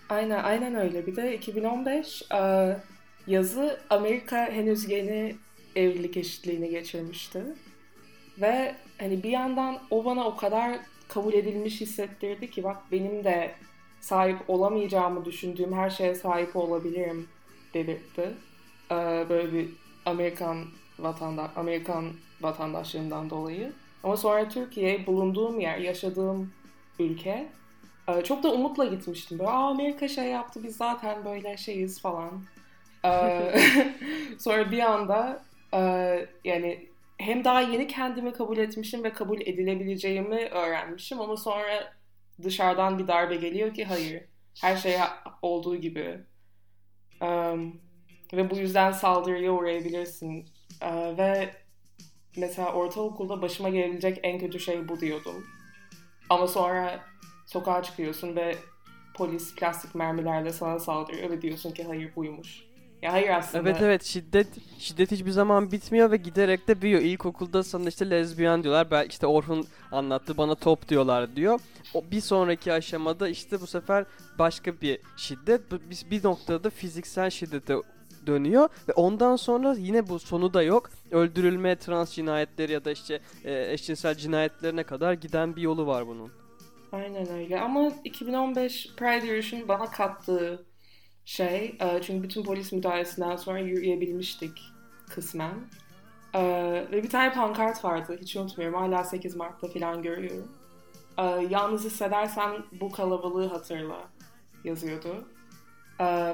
Aynen, 0.09 0.43
aynen 0.43 0.75
öyle. 0.75 1.07
Bir 1.07 1.15
de 1.15 1.37
2015 1.37 2.23
e, 2.33 2.77
yazı 3.27 3.79
Amerika 3.89 4.45
henüz 4.45 4.89
yeni 4.89 5.35
evlilik 5.75 6.17
eşitliğini 6.17 6.69
geçirmişti. 6.69 7.43
Ve 8.41 8.75
hani 8.97 9.23
bir 9.23 9.29
yandan 9.29 9.79
o 9.89 10.05
bana 10.05 10.25
o 10.25 10.35
kadar 10.35 10.79
kabul 11.17 11.33
edilmiş 11.33 11.81
hissettirdi 11.81 12.51
ki 12.51 12.63
bak 12.63 12.77
benim 12.91 13.23
de 13.23 13.51
sahip 13.99 14.37
olamayacağımı 14.47 15.25
düşündüğüm 15.25 15.73
her 15.73 15.89
şeye 15.89 16.15
sahip 16.15 16.55
olabilirim 16.55 17.27
dedirtti. 17.73 18.33
Ee, 18.91 19.25
böyle 19.29 19.53
bir 19.53 19.69
Amerikan 20.05 20.65
vatandaş 20.99 21.51
Amerikan 21.55 22.11
vatandaşlığından 22.41 23.29
dolayı. 23.29 23.71
Ama 24.03 24.17
sonra 24.17 24.49
Türkiye 24.49 25.07
bulunduğum 25.07 25.59
yer, 25.59 25.77
yaşadığım 25.77 26.53
ülke 26.99 27.47
e, 28.07 28.23
çok 28.23 28.43
da 28.43 28.53
umutla 28.53 28.85
gitmiştim. 28.85 29.39
Böyle 29.39 29.49
Aa, 29.49 29.69
Amerika 29.69 30.07
şey 30.07 30.25
yaptı 30.25 30.63
biz 30.63 30.75
zaten 30.75 31.25
böyle 31.25 31.57
şeyiz 31.57 32.01
falan. 32.01 32.31
Ee, 33.05 33.59
sonra 34.39 34.71
bir 34.71 34.79
anda 34.79 35.43
e, 35.73 35.79
yani 36.43 36.85
hem 37.17 37.43
daha 37.43 37.61
yeni 37.61 37.87
kendimi 37.87 38.33
kabul 38.33 38.57
etmişim 38.57 39.03
ve 39.03 39.13
kabul 39.13 39.41
edilebileceğimi 39.41 40.45
öğrenmişim 40.45 41.21
ama 41.21 41.37
sonra 41.37 41.93
dışarıdan 42.43 42.99
bir 42.99 43.07
darbe 43.07 43.35
geliyor 43.35 43.73
ki 43.73 43.85
hayır 43.85 44.23
her 44.61 44.77
şey 44.77 44.97
olduğu 45.41 45.75
gibi. 45.75 46.19
Um, 47.21 47.81
ve 48.33 48.49
bu 48.49 48.55
yüzden 48.55 48.91
saldırıya 48.91 49.51
uğrayabilirsin. 49.51 50.45
Uh, 50.81 51.17
ve 51.17 51.55
mesela 52.37 52.73
ortaokulda 52.73 53.41
başıma 53.41 53.69
gelebilecek 53.69 54.19
en 54.23 54.39
kötü 54.39 54.59
şey 54.59 54.89
bu 54.89 54.99
diyordum. 54.99 55.45
Ama 56.29 56.47
sonra 56.47 57.03
sokağa 57.45 57.83
çıkıyorsun 57.83 58.35
ve 58.35 58.55
polis 59.13 59.55
plastik 59.55 59.95
mermilerle 59.95 60.53
sana 60.53 60.79
saldırıyor 60.79 61.29
ve 61.29 61.41
diyorsun 61.41 61.71
ki 61.71 61.83
hayır 61.83 62.15
buymuş 62.15 62.66
ya 63.01 63.13
hayır 63.13 63.29
aslında. 63.29 63.69
Evet 63.69 63.81
evet 63.81 64.03
şiddet 64.03 64.47
şiddet 64.79 65.11
hiçbir 65.11 65.31
zaman 65.31 65.71
bitmiyor 65.71 66.11
ve 66.11 66.17
giderek 66.17 66.67
de 66.67 66.81
büyüyor. 66.81 67.01
İlkokulda 67.01 67.63
sana 67.63 67.89
işte 67.89 68.09
lezbiyen 68.09 68.63
diyorlar. 68.63 68.91
Ben 68.91 69.05
işte 69.05 69.27
Orhun 69.27 69.67
anlattı 69.91 70.37
bana 70.37 70.55
top 70.55 70.89
diyorlar 70.89 71.35
diyor. 71.35 71.59
O 71.93 72.03
bir 72.11 72.21
sonraki 72.21 72.73
aşamada 72.73 73.29
işte 73.29 73.61
bu 73.61 73.67
sefer 73.67 74.05
başka 74.39 74.81
bir 74.81 74.99
şiddet. 75.17 75.61
Biz 75.89 76.11
bir 76.11 76.23
noktada 76.23 76.69
fiziksel 76.69 77.29
şiddete 77.29 77.75
dönüyor 78.27 78.69
ve 78.89 78.93
ondan 78.93 79.35
sonra 79.35 79.75
yine 79.77 80.09
bu 80.09 80.19
sonu 80.19 80.53
da 80.53 80.63
yok. 80.63 80.89
Öldürülme, 81.11 81.75
trans 81.75 82.13
cinayetleri 82.13 82.71
ya 82.71 82.85
da 82.85 82.91
işte 82.91 83.19
e, 83.43 83.73
eşcinsel 83.73 84.15
cinayetlerine 84.15 84.83
kadar 84.83 85.13
giden 85.13 85.55
bir 85.55 85.61
yolu 85.61 85.87
var 85.87 86.07
bunun. 86.07 86.31
Aynen 86.91 87.31
öyle 87.31 87.61
ama 87.61 87.91
2015 88.03 88.95
Pride 88.97 89.25
yürüyüşünün 89.25 89.67
bana 89.67 89.85
kattığı 89.91 90.65
şey 91.27 91.75
e, 91.79 92.01
çünkü 92.01 92.23
bütün 92.23 92.43
polis 92.43 92.71
müdahalesinden 92.71 93.35
sonra 93.35 93.59
yürüyebilmiştik 93.59 94.61
kısmen. 95.09 95.53
E, 96.33 96.41
ve 96.91 97.03
bir 97.03 97.09
tane 97.09 97.33
pankart 97.33 97.85
vardı 97.85 98.17
hiç 98.21 98.35
unutmuyorum 98.35 98.79
hala 98.79 99.03
8 99.03 99.35
Mart'ta 99.35 99.67
falan 99.67 100.01
görüyorum. 100.01 100.51
E, 101.17 101.23
yalnız 101.49 101.85
hissedersen 101.85 102.51
bu 102.81 102.91
kalabalığı 102.91 103.47
hatırla 103.47 104.09
yazıyordu. 104.63 105.27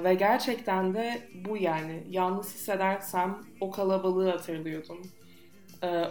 ve 0.03 0.13
gerçekten 0.13 0.93
de 0.93 1.29
bu 1.45 1.57
yani 1.57 2.07
yalnız 2.09 2.55
hissedersem 2.55 3.37
o 3.61 3.71
kalabalığı 3.71 4.29
hatırlıyordum. 4.29 5.01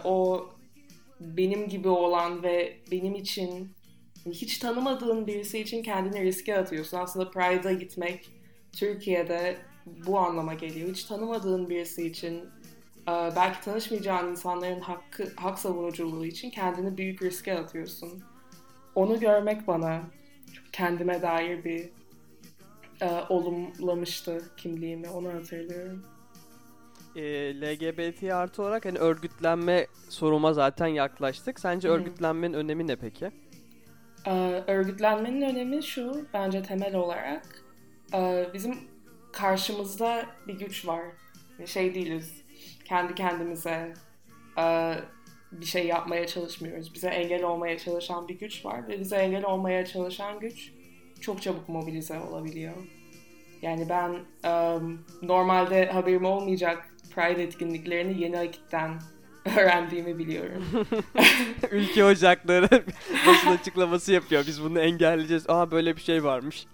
o 0.03 0.47
benim 1.19 1.67
gibi 1.69 1.89
olan 1.89 2.43
ve 2.43 2.77
benim 2.91 3.15
için 3.15 3.75
hiç 4.25 4.57
tanımadığın 4.57 5.27
birisi 5.27 5.59
için 5.59 5.83
kendini 5.83 6.23
riske 6.23 6.57
atıyorsun. 6.57 6.97
Aslında 6.97 7.31
Pride'a 7.31 7.71
gitmek 7.71 8.42
Türkiye'de 8.73 9.57
bu 9.85 10.19
anlama 10.19 10.53
geliyor. 10.53 10.89
Hiç 10.89 11.03
tanımadığın 11.03 11.69
birisi 11.69 12.07
için 12.07 12.35
e, 13.07 13.11
belki 13.35 13.61
tanışmayacağın 13.61 14.31
insanların 14.31 14.81
hakkı, 14.81 15.33
hak 15.35 15.59
savunuculuğu 15.59 16.25
için 16.25 16.49
kendini 16.49 16.97
büyük 16.97 17.21
riske 17.23 17.57
atıyorsun. 17.59 18.23
Onu 18.95 19.19
görmek 19.19 19.67
bana 19.67 20.01
kendime 20.71 21.21
dair 21.21 21.63
bir 21.63 21.89
e, 23.01 23.09
olumlamıştı 23.29 24.41
kimliğimi. 24.57 25.09
Onu 25.09 25.33
hatırlıyorum. 25.33 26.03
E, 27.15 27.21
LGBT 27.61 28.23
artı 28.23 28.61
olarak 28.61 28.85
hani 28.85 28.97
örgütlenme 28.97 29.87
soruma 30.09 30.53
zaten 30.53 30.87
yaklaştık. 30.87 31.59
Sence 31.59 31.87
Hı. 31.87 31.91
örgütlenmenin 31.91 32.53
önemi 32.53 32.87
ne 32.87 32.95
peki? 32.95 33.31
E, 34.25 34.63
örgütlenmenin 34.67 35.41
önemi 35.41 35.83
şu 35.83 36.25
bence 36.33 36.63
temel 36.63 36.95
olarak 36.95 37.62
bizim 38.53 38.77
karşımızda 39.31 40.25
bir 40.47 40.59
güç 40.59 40.87
var. 40.87 41.01
Şey 41.65 41.95
değiliz. 41.95 42.43
Kendi 42.85 43.15
kendimize 43.15 43.93
e, 44.57 44.95
bir 45.51 45.65
şey 45.65 45.87
yapmaya 45.87 46.27
çalışmıyoruz. 46.27 46.93
Bize 46.93 47.07
engel 47.07 47.43
olmaya 47.43 47.77
çalışan 47.77 48.27
bir 48.27 48.39
güç 48.39 48.65
var 48.65 48.87
ve 48.87 48.99
bize 48.99 49.15
engel 49.15 49.45
olmaya 49.45 49.85
çalışan 49.85 50.39
güç 50.39 50.71
çok 51.21 51.41
çabuk 51.41 51.69
mobilize 51.69 52.19
olabiliyor. 52.19 52.73
Yani 53.61 53.89
ben 53.89 54.09
um, 54.49 55.05
normalde 55.21 55.85
haberim 55.85 56.25
olmayacak 56.25 56.89
Pride 57.15 57.43
etkinliklerini 57.43 58.21
yeni 58.21 58.39
akitten 58.39 59.01
öğrendiğimi 59.57 60.17
biliyorum. 60.17 60.63
Ülke 61.71 62.05
ocakları 62.05 62.69
basın 63.27 63.47
açıklaması 63.47 64.13
yapıyor. 64.13 64.43
Biz 64.47 64.63
bunu 64.63 64.79
engelleyeceğiz. 64.79 65.49
Aa 65.49 65.71
böyle 65.71 65.95
bir 65.95 66.01
şey 66.01 66.23
varmış. 66.23 66.65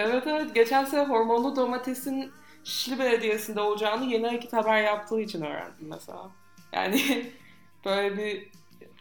Evet 0.00 0.26
evet. 0.26 0.54
Geçen 0.54 0.84
sene 0.84 1.08
hormonlu 1.08 1.56
domatesin 1.56 2.32
Şişli 2.64 2.98
Belediyesi'nde 2.98 3.60
olacağını 3.60 4.04
yeni 4.04 4.28
akit 4.28 4.52
haber 4.52 4.82
yaptığı 4.82 5.20
için 5.20 5.42
öğrendim 5.42 5.88
mesela. 5.88 6.30
Yani 6.72 7.26
böyle 7.84 8.16
bir 8.16 8.48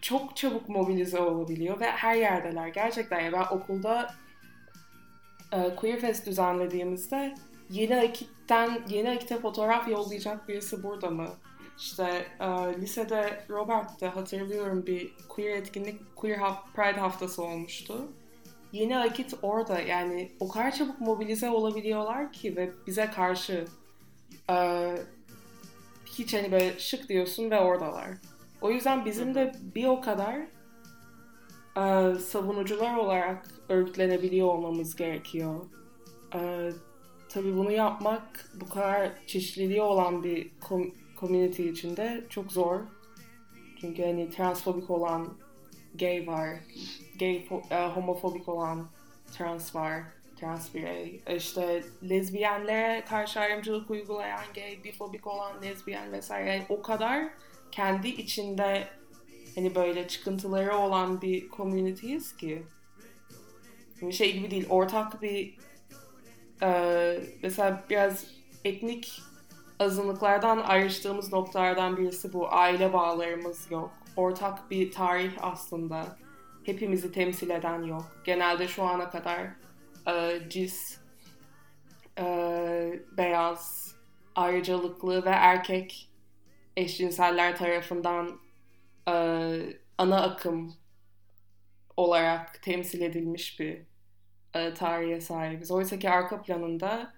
çok 0.02 0.36
çabuk 0.36 0.70
mobilize 0.70 1.20
olabiliyor 1.20 1.80
ve 1.80 1.92
her 1.92 2.16
yerdeler. 2.16 2.68
Gerçekten 2.68 3.20
ya 3.20 3.32
ben 3.32 3.56
okulda 3.56 4.14
e, 5.52 5.76
Queer 5.76 6.00
Fest 6.00 6.28
düzenlediğimizde 6.28 7.36
yeni 7.70 8.00
akitten 8.00 8.82
yeni 8.90 9.10
akite 9.10 9.38
fotoğraf 9.38 9.88
yollayacak 9.88 10.48
birisi 10.48 10.84
burada 10.84 11.10
mı? 11.10 11.28
İşte 11.78 12.26
e, 12.40 12.48
lisede 12.82 13.46
Robert'te 13.50 14.08
hatırlıyorum 14.08 14.86
bir 14.86 15.12
queer 15.30 15.56
etkinlik, 15.56 16.16
queer 16.16 16.40
Pride 16.76 17.00
haftası 17.00 17.44
olmuştu 17.44 18.08
yeni 18.72 18.98
akit 18.98 19.34
orada 19.42 19.80
yani 19.80 20.32
o 20.40 20.48
kadar 20.50 20.72
çabuk 20.72 21.02
mobilize 21.02 21.50
olabiliyorlar 21.50 22.34
ki 22.34 22.56
ve 22.56 22.72
bize 22.88 23.06
karşı 23.06 23.66
e, 24.50 24.56
hiç 26.06 26.34
hani 26.34 26.52
böyle 26.52 26.80
şık 26.80 27.10
diyorsun 27.10 27.52
ve 27.52 27.60
oradalar. 27.60 28.10
O 28.62 28.72
yüzden 28.72 29.06
bizim 29.06 29.36
de 29.36 29.52
bir 29.76 29.86
o 29.86 30.02
kadar 30.02 30.36
e, 31.78 32.16
savunucular 32.20 32.96
olarak 32.98 33.48
örgütlenebiliyor 33.70 34.48
olmamız 34.48 34.96
gerekiyor. 34.96 35.66
E, 36.36 36.70
tabii 37.30 37.58
bunu 37.58 37.72
yapmak 37.72 38.52
bu 38.62 38.70
kadar 38.70 39.12
çeşitliliği 39.28 39.82
olan 39.82 40.24
bir 40.24 40.52
kom- 40.62 40.94
community 41.20 41.70
içinde 41.70 42.26
çok 42.30 42.52
zor. 42.52 42.80
Çünkü 43.82 44.04
hani 44.04 44.30
transfobik 44.30 44.90
olan 44.90 45.28
gay 45.96 46.28
var, 46.28 46.50
gay, 47.20 47.48
uh, 47.52 47.96
homofobik 47.96 48.50
olan 48.50 48.88
trans 49.38 49.76
var, 49.76 50.04
trans 50.40 50.74
birey. 50.74 51.22
İşte 51.36 51.84
lezbiyenlere 52.10 53.06
karşı 53.06 53.40
ayrımcılık 53.40 53.90
uygulayan 53.90 54.44
gay, 54.56 54.84
bifobik 54.84 55.28
olan 55.28 55.62
lezbiyen 55.62 56.12
vesaire. 56.12 56.50
Yani 56.50 56.66
o 56.70 56.82
kadar 56.82 57.28
kendi 57.72 58.08
içinde 58.08 58.88
hani 59.56 59.76
böyle 59.76 60.08
çıkıntıları 60.08 60.78
olan 60.78 61.22
bir 61.22 61.50
community'yiz 61.50 62.38
ki. 62.38 62.64
Yani 64.02 64.14
şey 64.14 64.34
gibi 64.34 64.52
değil, 64.52 64.66
ortak 64.70 65.22
bir 65.22 65.58
e, 66.62 67.20
mesela 67.44 67.84
biraz 67.90 68.26
etnik 68.66 69.22
azınlıklardan 69.80 70.58
ayrıştığımız 70.58 71.34
noktalardan 71.34 71.98
birisi 71.98 72.34
bu. 72.34 72.54
Aile 72.54 72.94
bağlarımız 72.94 73.72
yok. 73.72 73.92
Ortak 74.16 74.72
bir 74.72 74.92
tarih 74.92 75.32
aslında 75.42 76.18
hepimizi 76.70 77.12
temsil 77.12 77.50
eden 77.50 77.84
yok. 77.84 78.22
Genelde 78.26 78.68
şu 78.68 78.84
ana 78.84 79.10
kadar 79.10 79.48
e, 80.08 80.40
cis, 80.50 81.00
e, 82.20 82.26
beyaz, 83.18 83.96
ayrıcalıklı 84.36 85.26
ve 85.26 85.30
erkek 85.30 86.10
eşcinseller 86.78 87.58
tarafından 87.58 88.40
e, 89.08 89.14
ana 89.98 90.22
akım 90.22 90.74
olarak 91.98 92.64
temsil 92.64 93.02
edilmiş 93.02 93.60
bir 93.60 93.82
e, 94.54 94.74
tarihe 94.74 95.22
sahibiz. 95.22 95.72
Oysa 95.72 96.00
ki 96.00 96.10
arka 96.10 96.42
planında 96.42 97.14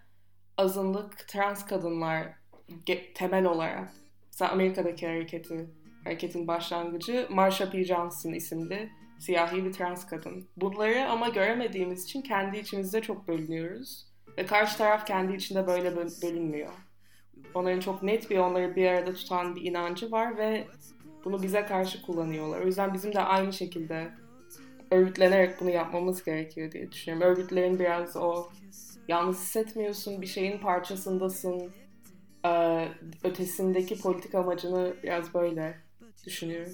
azınlık 0.57 1.27
trans 1.27 1.65
kadınlar 1.65 2.33
temel 3.15 3.45
olarak 3.45 3.89
mesela 4.27 4.51
Amerika'daki 4.51 5.07
hareketi 5.07 5.69
hareketin 6.03 6.47
başlangıcı 6.47 7.27
Marsha 7.29 7.69
P. 7.69 7.83
Johnson 7.83 8.31
isimli 8.33 8.91
siyahi 9.21 9.65
bir 9.65 9.73
trans 9.73 10.05
kadın. 10.05 10.47
Bunları 10.57 11.09
ama 11.09 11.29
göremediğimiz 11.29 12.03
için 12.03 12.21
kendi 12.21 12.57
içimizde 12.57 13.01
çok 13.01 13.27
bölünüyoruz. 13.27 14.07
Ve 14.37 14.45
karşı 14.45 14.77
taraf 14.77 15.07
kendi 15.07 15.35
içinde 15.35 15.67
böyle 15.67 15.95
bölünmüyor. 15.95 16.71
Onların 17.53 17.79
çok 17.79 18.03
net 18.03 18.29
bir 18.29 18.37
onları 18.37 18.75
bir 18.75 18.87
arada 18.87 19.13
tutan 19.13 19.55
bir 19.55 19.61
inancı 19.61 20.11
var 20.11 20.37
ve 20.37 20.67
bunu 21.25 21.43
bize 21.43 21.65
karşı 21.65 22.01
kullanıyorlar. 22.01 22.61
O 22.61 22.65
yüzden 22.65 22.93
bizim 22.93 23.13
de 23.13 23.19
aynı 23.19 23.53
şekilde 23.53 24.11
örgütlenerek 24.91 25.61
bunu 25.61 25.69
yapmamız 25.69 26.23
gerekiyor 26.23 26.71
diye 26.71 26.91
düşünüyorum. 26.91 27.27
Örgütlerin 27.27 27.79
biraz 27.79 28.17
o 28.17 28.47
yalnız 29.07 29.39
hissetmiyorsun, 29.39 30.21
bir 30.21 30.27
şeyin 30.27 30.59
parçasındasın, 30.59 31.71
ötesindeki 33.23 34.01
politik 34.01 34.35
amacını 34.35 34.93
biraz 35.03 35.33
böyle 35.33 35.77
düşünüyorum. 36.25 36.73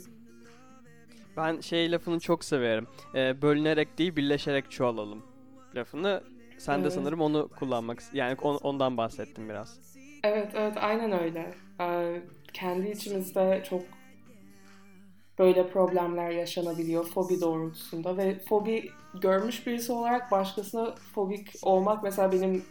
Ben 1.37 1.59
şey 1.61 1.91
lafını 1.91 2.19
çok 2.19 2.43
severim. 2.43 2.87
Ee, 3.15 3.41
bölünerek 3.41 3.97
değil 3.97 4.15
birleşerek 4.15 4.71
çoğalalım 4.71 5.23
lafını. 5.75 6.23
Sen 6.57 6.83
de 6.83 6.91
sanırım 6.91 7.21
onu 7.21 7.49
kullanmak 7.59 8.03
yani 8.13 8.37
on, 8.41 8.55
ondan 8.55 8.97
bahsettim 8.97 9.49
biraz. 9.49 9.79
Evet 10.23 10.51
evet 10.55 10.77
aynen 10.77 11.11
öyle. 11.11 11.53
Ee, 11.81 12.21
kendi 12.53 12.89
içimizde 12.89 13.63
çok 13.69 13.81
böyle 15.39 15.69
problemler 15.69 16.29
yaşanabiliyor 16.29 17.05
fobi 17.05 17.41
doğrultusunda 17.41 18.17
ve 18.17 18.39
fobi 18.39 18.89
görmüş 19.21 19.67
birisi 19.67 19.91
olarak 19.91 20.31
başkasına 20.31 20.95
fobik 20.95 21.53
olmak 21.61 22.03
mesela 22.03 22.31
benim 22.31 22.65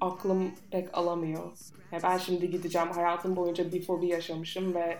aklım 0.00 0.50
pek 0.70 0.98
alamıyor. 0.98 1.52
Yani 1.92 2.02
ben 2.02 2.18
şimdi 2.18 2.50
gideceğim 2.50 2.88
hayatım 2.88 3.36
boyunca 3.36 3.72
bir 3.72 3.82
fobi 3.82 4.06
yaşamışım 4.06 4.74
ve 4.74 4.98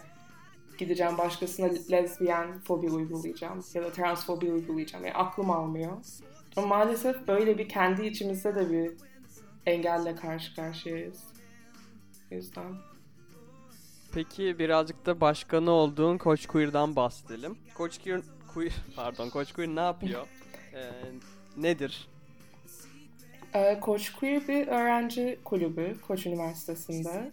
gideceğim 0.80 1.18
başkasına 1.18 1.70
lezbiyen 1.90 2.60
fobi 2.60 2.90
uygulayacağım 2.90 3.64
ya 3.74 3.82
da 3.82 3.92
transfobi 3.92 4.52
uygulayacağım. 4.52 5.04
Yani 5.04 5.16
aklım 5.16 5.50
almıyor. 5.50 5.96
Ama 6.56 6.66
maalesef 6.66 7.28
böyle 7.28 7.58
bir 7.58 7.68
kendi 7.68 8.06
içimizde 8.06 8.54
de 8.54 8.70
bir 8.70 8.92
engelle 9.66 10.16
karşı 10.16 10.54
karşıyayız. 10.54 11.24
O 12.32 12.34
yüzden. 12.34 12.74
Peki 14.12 14.58
birazcık 14.58 15.06
da 15.06 15.20
başkanı 15.20 15.70
olduğun 15.70 16.18
Koç 16.18 16.46
Queer'dan 16.46 16.96
bahsedelim. 16.96 17.58
Koç 17.74 18.02
Queer, 18.02 18.20
Queer 18.54 18.72
pardon 18.96 19.30
Koç 19.30 19.52
Queer 19.52 19.68
ne 19.68 19.80
yapıyor? 19.80 20.26
ee, 20.74 20.90
nedir? 21.56 22.08
Ee, 23.54 23.80
Koç 23.80 24.12
Queer 24.12 24.48
bir 24.48 24.66
öğrenci 24.66 25.38
kulübü 25.44 25.96
Koç 26.06 26.26
Üniversitesi'nde. 26.26 27.30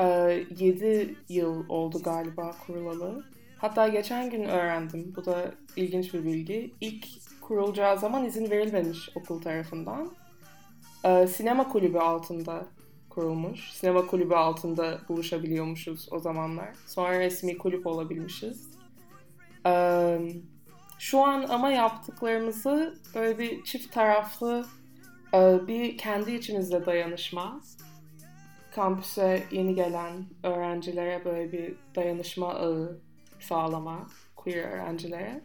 Ee, 0.00 0.44
7 0.58 1.16
yıl 1.28 1.68
oldu 1.68 2.02
galiba 2.02 2.50
kurulalı. 2.66 3.24
Hatta 3.58 3.88
geçen 3.88 4.30
gün 4.30 4.44
öğrendim. 4.44 5.12
Bu 5.16 5.24
da 5.24 5.54
ilginç 5.76 6.14
bir 6.14 6.24
bilgi. 6.24 6.74
İlk 6.80 7.06
kurulacağı 7.40 7.98
zaman 7.98 8.24
izin 8.24 8.50
verilmemiş 8.50 9.10
okul 9.14 9.42
tarafından. 9.42 10.10
Ee, 11.04 11.26
sinema 11.26 11.68
kulübü 11.68 11.98
altında 11.98 12.66
kurulmuş. 13.10 13.72
Sinema 13.72 14.06
kulübü 14.06 14.34
altında 14.34 15.00
buluşabiliyormuşuz 15.08 16.08
o 16.12 16.18
zamanlar. 16.18 16.68
Sonra 16.86 17.18
resmi 17.18 17.58
kulüp 17.58 17.86
olabilmişiz. 17.86 18.70
Ee, 19.66 20.18
şu 20.98 21.20
an 21.20 21.42
ama 21.48 21.70
yaptıklarımızı 21.70 22.98
böyle 23.14 23.38
bir 23.38 23.64
çift 23.64 23.92
taraflı 23.92 24.66
e, 25.34 25.66
bir 25.66 25.98
kendi 25.98 26.34
içimizde 26.34 26.86
dayanışma. 26.86 27.60
Kampüse 28.74 29.42
yeni 29.50 29.74
gelen 29.74 30.26
öğrencilere 30.42 31.24
böyle 31.24 31.52
bir 31.52 31.74
dayanışma 31.94 32.54
ağı 32.54 33.00
sağlama, 33.40 34.08
queer 34.36 34.72
öğrencilere. 34.72 35.40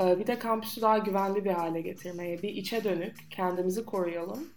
Ee, 0.00 0.18
bir 0.18 0.26
de 0.26 0.38
kampüsü 0.38 0.80
daha 0.80 0.98
güvenli 0.98 1.44
bir 1.44 1.50
hale 1.50 1.80
getirmeye, 1.80 2.42
bir 2.42 2.48
içe 2.48 2.84
dönük 2.84 3.16
kendimizi 3.30 3.84
koruyalım 3.84 4.48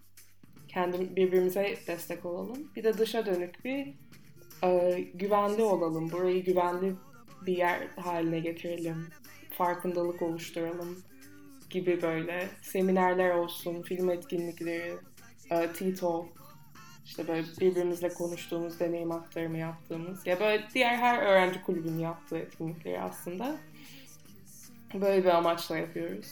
kendim 0.70 1.16
birbirimize 1.16 1.78
destek 1.88 2.26
olalım. 2.26 2.72
Bir 2.76 2.84
de 2.84 2.98
dışa 2.98 3.26
dönük 3.26 3.66
bir 3.66 3.94
e, 4.64 5.00
güvenli 5.14 5.64
olalım. 5.64 6.12
Burayı 6.12 6.44
güvenli 6.44 6.94
bir 7.46 7.58
yer 7.58 7.88
haline 7.96 8.40
getirelim. 8.40 9.08
Farkındalık 9.50 10.22
oluşturalım 10.22 11.04
gibi 11.70 12.02
böyle 12.02 12.50
seminerler 12.62 13.36
olsun, 13.36 13.82
film 13.82 14.10
etkinlikleri, 14.10 14.98
e, 15.52 15.72
T-Talk, 15.74 16.28
işte 17.10 17.28
böyle 17.28 17.44
birbirimizle 17.62 18.10
konuştuğumuz, 18.10 18.80
deneyim 18.80 19.12
aktarımı 19.12 19.58
yaptığımız. 19.58 20.28
Ya 20.28 20.40
böyle 20.40 20.64
diğer 20.74 20.96
her 20.96 21.22
öğrenci 21.22 21.62
kulübünün 21.62 22.00
yaptığı 22.00 22.38
etkinlikleri 22.38 23.02
aslında 23.02 23.56
böyle 24.94 25.24
bir 25.24 25.30
amaçla 25.30 25.78
yapıyoruz 25.78 26.28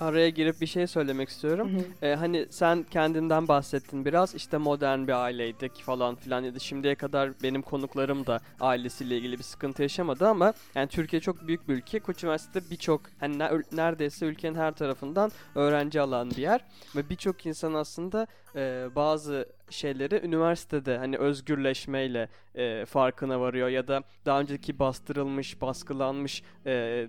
araya 0.00 0.28
girip 0.28 0.60
bir 0.60 0.66
şey 0.66 0.86
söylemek 0.86 1.28
istiyorum. 1.28 1.72
Hı 1.72 1.78
hı. 1.78 2.06
Ee, 2.06 2.14
hani 2.14 2.46
sen 2.50 2.82
kendinden 2.82 3.48
bahsettin 3.48 4.04
biraz 4.04 4.34
işte 4.34 4.58
modern 4.58 5.06
bir 5.06 5.24
aileydik 5.24 5.82
falan 5.82 6.14
filan 6.14 6.42
ya 6.42 6.54
da 6.54 6.58
şimdiye 6.58 6.94
kadar 6.94 7.30
benim 7.42 7.62
konuklarım 7.62 8.26
da 8.26 8.40
ailesiyle 8.60 9.16
ilgili 9.16 9.38
bir 9.38 9.42
sıkıntı 9.42 9.82
yaşamadı 9.82 10.28
ama 10.28 10.52
yani 10.74 10.88
Türkiye 10.88 11.20
çok 11.20 11.48
büyük 11.48 11.68
bir 11.68 11.74
ülke. 11.74 11.98
Koç 12.00 12.24
Üniversitesi 12.24 12.70
birçok 12.70 13.02
hani 13.20 13.38
neredeyse 13.72 14.26
ülkenin 14.26 14.54
her 14.54 14.72
tarafından 14.72 15.32
öğrenci 15.54 16.00
alan 16.00 16.30
bir 16.30 16.36
yer 16.36 16.60
ve 16.96 17.10
birçok 17.10 17.46
insan 17.46 17.74
aslında 17.74 18.26
e, 18.56 18.88
bazı 18.94 19.48
şeyleri 19.70 20.26
üniversitede 20.26 20.98
hani 20.98 21.16
özgürleşmeyle 21.16 22.28
e, 22.54 22.84
farkına 22.84 23.40
varıyor 23.40 23.68
ya 23.68 23.88
da 23.88 24.02
daha 24.26 24.40
önceki 24.40 24.78
bastırılmış, 24.78 25.60
baskılanmış 25.60 26.42
e, 26.66 27.06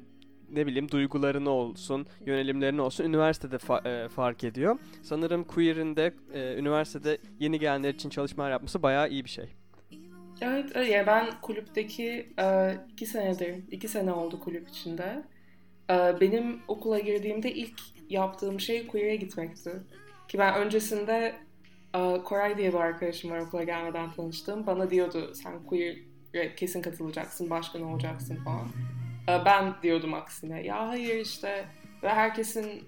ne 0.54 0.68
bileyim 0.68 0.92
duygularını 0.92 1.50
olsun, 1.50 2.08
yönelimlerini 2.26 2.82
olsun 2.82 3.04
üniversitede 3.04 3.56
fa- 3.56 4.06
e, 4.06 4.10
fark 4.10 4.44
ediyor. 4.44 4.80
Sanırım 5.04 5.44
Queer'in 5.44 5.96
de 5.96 6.14
e, 6.34 6.56
üniversitede 6.56 7.18
yeni 7.40 7.60
gelenler 7.60 7.94
için 7.94 8.10
çalışmalar 8.10 8.52
yapması 8.52 8.84
bayağı 8.84 9.10
iyi 9.10 9.26
bir 9.26 9.30
şey. 9.30 9.46
Evet, 10.42 10.90
ya 10.90 11.08
ben 11.08 11.28
kulüpteki 11.42 12.34
e, 12.40 12.78
iki 12.92 13.06
senedir, 13.06 13.56
iki 13.72 13.88
sene 13.88 14.12
oldu 14.12 14.40
kulüp 14.40 14.70
içinde. 14.70 15.24
E, 15.90 15.94
benim 16.22 16.60
okula 16.68 17.00
girdiğimde 17.00 17.52
ilk 17.54 17.82
yaptığım 18.10 18.60
şey 18.60 18.88
Queer'e 18.88 19.16
gitmekti. 19.16 19.72
Ki 20.28 20.38
ben 20.38 20.56
öncesinde 20.56 21.36
e, 21.96 22.24
Koray 22.24 22.58
diye 22.58 22.74
bir 22.74 22.78
arkadaşım 22.78 23.32
var 23.32 23.40
okula 23.40 23.64
gelmeden 23.64 24.12
tanıştığım. 24.12 24.68
Bana 24.68 24.90
diyordu 24.90 25.32
sen 25.36 25.64
Queer'e 25.64 26.56
kesin 26.56 26.82
katılacaksın, 26.82 27.50
başkan 27.50 27.82
olacaksın 27.82 28.36
falan. 28.36 28.68
Ee, 29.30 29.46
ben 29.46 29.74
diyordum 29.84 30.14
aksine. 30.14 30.64
Ya 30.64 30.88
hayır 30.88 31.16
işte 31.16 31.66
ve 32.04 32.10
herkesin 32.10 32.84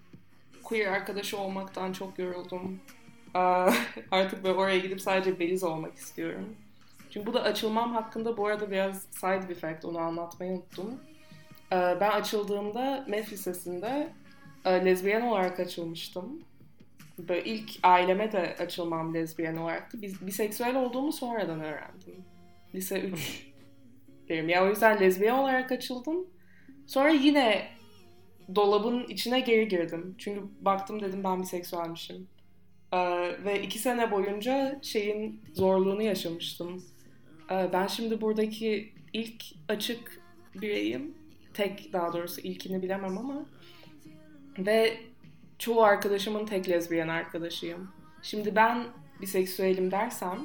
queer 0.64 0.92
arkadaşı 0.92 1.38
olmaktan 1.38 1.94
çok 1.94 2.20
yoruldum. 2.20 2.80
Ee, 3.36 3.40
artık 4.12 4.44
böyle 4.44 4.58
oraya 4.58 4.80
gidip 4.80 5.02
sadece 5.02 5.40
beliz 5.40 5.64
olmak 5.64 5.96
istiyorum. 5.96 6.56
Çünkü 7.10 7.28
bu 7.28 7.34
da 7.34 7.44
açılmam 7.44 7.94
hakkında 7.94 8.38
bu 8.38 8.48
arada 8.48 8.72
biraz 8.72 9.02
side 9.12 9.52
effect 9.52 9.86
onu 9.86 9.98
anlatmayı 9.98 10.52
unuttum. 10.52 11.00
Ee, 11.72 11.98
ben 12.00 12.12
açıldığımda 12.12 13.06
MEF 13.08 13.34
Lisesi'nde 13.34 14.14
e, 14.66 14.86
lezbiyen 14.86 15.22
olarak 15.22 15.60
açılmıştım. 15.60 16.42
Böyle 17.18 17.44
ilk 17.44 17.72
aileme 17.84 18.32
de 18.32 18.56
açılmam 18.60 19.14
lezbiyen 19.14 19.56
olaraktı. 19.56 19.98
Biseksüel 20.02 20.76
olduğumu 20.76 21.12
sonradan 21.12 21.60
öğrendim. 21.60 22.26
Lise 22.76 23.00
3 23.00 23.48
derim. 24.32 24.50
Ya 24.50 24.66
o 24.66 24.70
yüzden 24.70 25.00
lezbiyen 25.00 25.34
olarak 25.34 25.72
açıldım. 25.72 26.28
Sonra 26.88 27.10
yine 27.10 27.68
dolabın 28.56 29.04
içine 29.04 29.40
geri 29.40 29.68
girdim. 29.68 30.16
Çünkü 30.18 30.42
baktım 30.62 31.02
dedim 31.02 31.24
ben 31.24 31.42
bir 31.42 31.48
seksüelmişim. 31.48 32.28
Ee, 32.94 32.98
ve 33.46 33.62
iki 33.62 33.80
sene 33.80 34.12
boyunca 34.12 34.80
şeyin 34.82 35.42
zorluğunu 35.54 36.02
yaşamıştım. 36.02 36.84
Ee, 37.52 37.70
ben 37.74 37.88
şimdi 37.88 38.22
buradaki 38.22 38.94
ilk 39.14 39.44
açık 39.68 40.22
bireyim. 40.56 41.16
Tek 41.54 41.94
daha 41.94 42.14
doğrusu 42.14 42.42
ilkini 42.42 42.82
bilemem 42.82 43.18
ama. 43.18 43.46
Ve 44.58 44.98
çoğu 45.60 45.84
arkadaşımın 45.84 46.46
tek 46.46 46.70
lezbiyen 46.70 47.08
arkadaşıyım. 47.08 47.92
Şimdi 48.22 48.56
ben 48.56 48.86
biseksüelim 49.22 49.92
dersem 49.92 50.40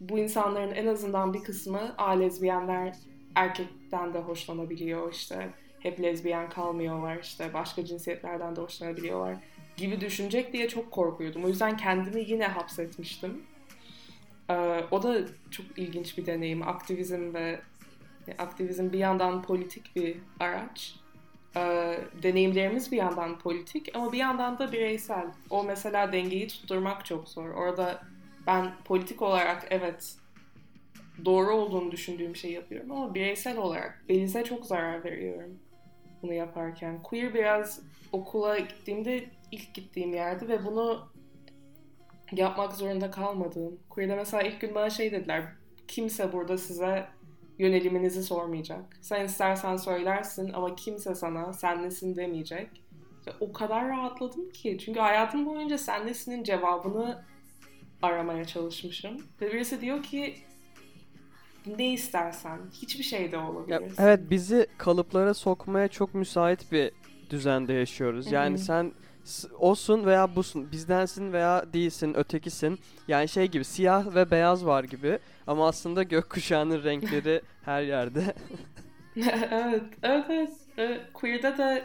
bu 0.00 0.18
insanların 0.18 0.74
en 0.74 0.86
azından 0.86 1.34
bir 1.34 1.44
kısmı 1.44 1.94
a 1.98 2.10
lezbiyenler 2.10 2.96
erkekten 3.34 4.14
de 4.14 4.18
hoşlanabiliyor 4.18 5.12
işte 5.12 5.50
hep 5.80 6.00
lezbiyen 6.00 6.48
kalmıyorlar 6.50 7.18
işte 7.22 7.54
başka 7.54 7.84
cinsiyetlerden 7.84 8.56
de 8.56 8.60
hoşlanabiliyorlar 8.60 9.36
gibi 9.76 10.00
düşünecek 10.00 10.52
diye 10.52 10.68
çok 10.68 10.90
korkuyordum. 10.90 11.44
O 11.44 11.48
yüzden 11.48 11.76
kendimi 11.76 12.20
yine 12.30 12.46
hapsetmiştim. 12.46 13.42
Ee, 14.50 14.84
o 14.90 15.02
da 15.02 15.20
çok 15.50 15.66
ilginç 15.76 16.18
bir 16.18 16.26
deneyim. 16.26 16.68
Aktivizm 16.68 17.34
ve 17.34 17.60
aktivizm 18.38 18.92
bir 18.92 18.98
yandan 18.98 19.42
politik 19.42 19.96
bir 19.96 20.16
araç 20.40 20.94
e, 21.56 21.60
deneyimlerimiz 22.22 22.92
bir 22.92 22.96
yandan 22.96 23.38
politik 23.38 23.90
ama 23.94 24.12
bir 24.12 24.18
yandan 24.18 24.58
da 24.58 24.72
bireysel. 24.72 25.26
O 25.50 25.64
mesela 25.64 26.12
dengeyi 26.12 26.48
tutturmak 26.48 27.04
çok 27.04 27.28
zor. 27.28 27.48
Orada 27.48 28.02
ben 28.48 28.72
politik 28.84 29.22
olarak 29.22 29.66
evet 29.70 30.16
doğru 31.24 31.54
olduğunu 31.54 31.92
düşündüğüm 31.92 32.36
şey 32.36 32.52
yapıyorum 32.52 32.92
ama 32.92 33.14
bireysel 33.14 33.58
olarak 33.58 34.04
Beliz'e 34.08 34.44
çok 34.44 34.66
zarar 34.66 35.04
veriyorum 35.04 35.58
bunu 36.22 36.34
yaparken. 36.34 37.02
Queer 37.02 37.34
biraz 37.34 37.80
okula 38.12 38.58
gittiğimde 38.58 39.24
ilk 39.52 39.74
gittiğim 39.74 40.14
yerdi 40.14 40.48
ve 40.48 40.64
bunu 40.64 41.08
yapmak 42.32 42.72
zorunda 42.72 43.10
kalmadığım. 43.10 43.78
Queer'de 43.90 44.16
mesela 44.16 44.42
ilk 44.42 44.60
gün 44.60 44.74
bana 44.74 44.90
şey 44.90 45.12
dediler. 45.12 45.44
Kimse 45.88 46.32
burada 46.32 46.58
size 46.58 47.06
yöneliminizi 47.58 48.22
sormayacak. 48.22 48.84
Sen 49.00 49.24
istersen 49.24 49.76
söylersin 49.76 50.52
ama 50.52 50.76
kimse 50.76 51.14
sana 51.14 51.52
sen 51.52 51.82
nesin 51.82 52.16
demeyecek. 52.16 52.68
Ve 53.26 53.30
o 53.40 53.52
kadar 53.52 53.88
rahatladım 53.88 54.50
ki. 54.50 54.78
Çünkü 54.80 55.00
hayatım 55.00 55.46
boyunca 55.46 55.78
sen 55.78 56.06
nesinin 56.06 56.44
cevabını 56.44 57.24
aramaya 58.02 58.44
çalışmışım. 58.44 59.16
Ve 59.40 59.52
birisi 59.52 59.80
diyor 59.80 60.02
ki 60.02 60.34
ne 61.66 61.92
istersen. 61.92 62.58
Hiçbir 62.82 63.04
şey 63.04 63.32
de 63.32 63.38
olabilir. 63.38 63.92
evet 63.98 64.20
bizi 64.30 64.66
kalıplara 64.78 65.34
sokmaya 65.34 65.88
çok 65.88 66.14
müsait 66.14 66.72
bir 66.72 66.92
düzende 67.30 67.72
yaşıyoruz. 67.72 68.32
Yani 68.32 68.56
Hı-hı. 68.56 68.64
sen 68.64 68.92
olsun 69.58 70.06
veya 70.06 70.36
busun, 70.36 70.72
bizdensin 70.72 71.32
veya 71.32 71.72
değilsin, 71.72 72.14
ötekisin. 72.14 72.78
Yani 73.08 73.28
şey 73.28 73.46
gibi 73.46 73.64
siyah 73.64 74.14
ve 74.14 74.30
beyaz 74.30 74.66
var 74.66 74.84
gibi 74.84 75.18
ama 75.46 75.68
aslında 75.68 76.02
gökkuşağının 76.02 76.84
renkleri 76.84 77.42
her 77.64 77.82
yerde. 77.82 78.34
evet, 79.50 79.82
evet, 80.02 80.24
evet. 80.28 80.50
evet. 80.76 81.00
Queer'da 81.14 81.58
da 81.58 81.82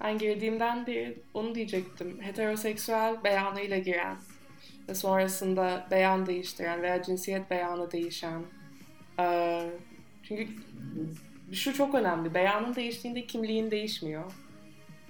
ben 0.00 0.18
girdiğimden 0.18 0.86
beri 0.86 1.18
onu 1.34 1.54
diyecektim. 1.54 2.18
Heteroseksüel 2.20 3.24
beyanıyla 3.24 3.78
giren 3.78 4.16
ve 4.88 4.94
sonrasında 4.94 5.86
beyan 5.90 6.26
değiştiren 6.26 6.82
veya 6.82 7.02
cinsiyet 7.02 7.50
beyanı 7.50 7.90
değişen. 7.92 8.42
Ee, 9.18 9.70
çünkü 10.22 10.48
şu 11.52 11.74
çok 11.74 11.94
önemli. 11.94 12.34
Beyanın 12.34 12.74
değiştiğinde 12.74 13.26
kimliğin 13.26 13.70
değişmiyor. 13.70 14.32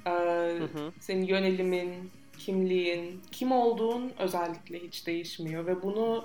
Ee, 0.06 0.10
hı 0.10 0.64
hı. 0.64 0.92
Senin 1.00 1.26
yönelimin, 1.26 2.10
kimliğin, 2.38 3.20
kim 3.32 3.52
olduğun 3.52 4.12
özellikle 4.18 4.78
hiç 4.78 5.06
değişmiyor 5.06 5.66
ve 5.66 5.82
bunu 5.82 6.24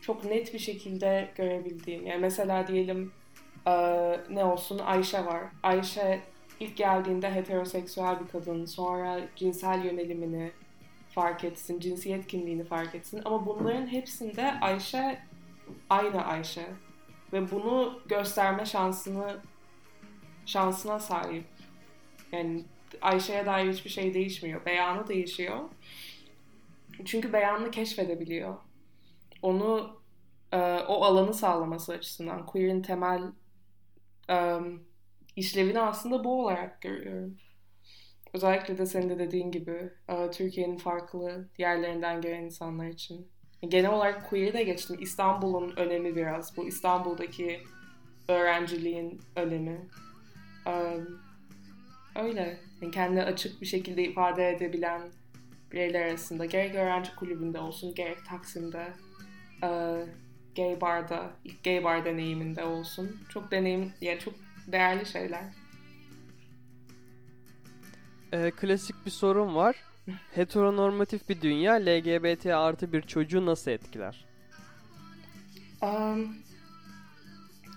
çok 0.00 0.24
net 0.24 0.54
bir 0.54 0.58
şekilde 0.58 1.28
görebildiğin. 1.36 2.06
Yani 2.06 2.20
mesela 2.20 2.66
diyelim 2.66 3.12
e, 3.66 3.72
ne 4.30 4.44
olsun 4.44 4.78
Ayşe 4.78 5.24
var. 5.24 5.42
Ayşe 5.62 6.20
ilk 6.60 6.76
geldiğinde 6.76 7.34
heteroseksüel 7.34 8.20
bir 8.20 8.28
kadın, 8.28 8.64
sonra 8.64 9.20
cinsel 9.36 9.84
yönelimini 9.84 10.50
fark 11.14 11.44
etsin, 11.44 11.80
cinsiyet 11.80 12.26
kimliğini 12.26 12.64
fark 12.64 12.94
etsin. 12.94 13.22
Ama 13.24 13.46
bunların 13.46 13.86
hepsinde 13.86 14.60
Ayşe 14.60 15.18
aynı 15.90 16.24
Ayşe 16.24 16.66
ve 17.32 17.50
bunu 17.50 18.00
gösterme 18.08 18.66
şansını 18.66 19.40
şansına 20.46 20.98
sahip. 20.98 21.44
Yani 22.32 22.64
Ayşe'ye 23.02 23.46
dair 23.46 23.72
hiçbir 23.72 23.90
şey 23.90 24.14
değişmiyor. 24.14 24.66
Beyanı 24.66 25.08
değişiyor. 25.08 25.58
Çünkü 27.04 27.32
beyanını 27.32 27.70
keşfedebiliyor. 27.70 28.56
Onu 29.42 30.00
e, 30.52 30.58
o 30.88 31.04
alanı 31.04 31.34
sağlaması 31.34 31.92
açısından 31.92 32.46
queer'in 32.46 32.82
temel 32.82 33.22
e, 34.30 34.58
işlevini 35.36 35.80
aslında 35.80 36.24
bu 36.24 36.42
olarak 36.42 36.80
görüyorum. 36.80 37.38
Özellikle 38.34 38.78
de 38.78 38.86
senin 38.86 39.08
de 39.08 39.18
dediğin 39.18 39.50
gibi 39.50 39.90
e, 40.08 40.30
Türkiye'nin 40.30 40.76
farklı 40.76 41.48
yerlerinden 41.58 42.20
gelen 42.20 42.42
insanlar 42.42 42.86
için. 42.86 43.28
Genel 43.68 43.90
olarak 43.90 44.30
queer'i 44.30 44.52
de 44.52 44.62
geçtim. 44.62 44.96
İstanbul'un 45.00 45.76
önemi 45.76 46.16
biraz. 46.16 46.56
Bu 46.56 46.68
İstanbul'daki 46.68 47.60
öğrenciliğin 48.28 49.20
önemi. 49.36 49.88
Um, 50.66 51.20
öyle. 52.16 52.58
Yani 52.82 52.92
kendini 52.92 53.22
açık 53.22 53.60
bir 53.60 53.66
şekilde 53.66 54.02
ifade 54.04 54.50
edebilen 54.50 55.02
bireyler 55.72 56.06
arasında 56.06 56.44
gerek 56.44 56.74
öğrenci 56.74 57.14
kulübünde 57.14 57.58
olsun 57.58 57.94
gerek 57.94 58.26
Taksim'de 58.28 58.92
e, 59.62 59.68
gay 60.56 60.80
barda 60.80 61.30
ilk 61.44 61.64
gay 61.64 61.84
bar 61.84 62.04
deneyiminde 62.04 62.64
olsun 62.64 63.20
çok 63.28 63.50
deneyim 63.50 63.92
yani 64.00 64.18
çok 64.18 64.34
değerli 64.66 65.06
şeyler. 65.06 65.44
Ee, 68.32 68.50
klasik 68.50 69.06
bir 69.06 69.10
sorun 69.10 69.54
var. 69.54 69.76
Heteronormatif 70.34 71.28
bir 71.28 71.40
dünya 71.40 71.74
LGBT 71.74 72.46
artı 72.46 72.92
bir 72.92 73.02
çocuğu 73.02 73.46
nasıl 73.46 73.70
etkiler? 73.70 74.24
Um, 75.82 76.36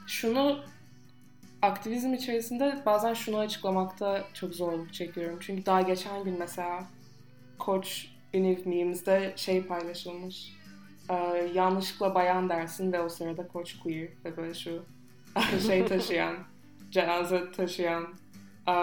şunu 0.07 0.59
aktivizm 1.61 2.13
içerisinde 2.13 2.81
bazen 2.85 3.13
şunu 3.13 3.37
açıklamakta 3.37 4.23
çok 4.33 4.53
zorluk 4.53 4.93
çekiyorum. 4.93 5.37
Çünkü 5.41 5.65
daha 5.65 5.81
geçen 5.81 6.23
gün 6.23 6.39
mesela 6.39 6.83
Koç 7.59 8.07
Univ 8.33 8.57
memes'de 8.65 9.33
şey 9.35 9.63
paylaşılmış. 9.63 10.53
Ee, 11.09 11.13
yanlışlıkla 11.53 12.15
bayan 12.15 12.49
dersin 12.49 12.93
ve 12.93 13.01
o 13.01 13.09
sırada 13.09 13.47
Koç 13.47 13.79
queer 13.79 14.09
ve 14.25 14.37
böyle 14.37 14.53
şu 14.53 14.85
şey 15.67 15.85
taşıyan, 15.85 16.35
cenaze 16.91 17.51
taşıyan 17.51 18.13
e, 18.67 18.73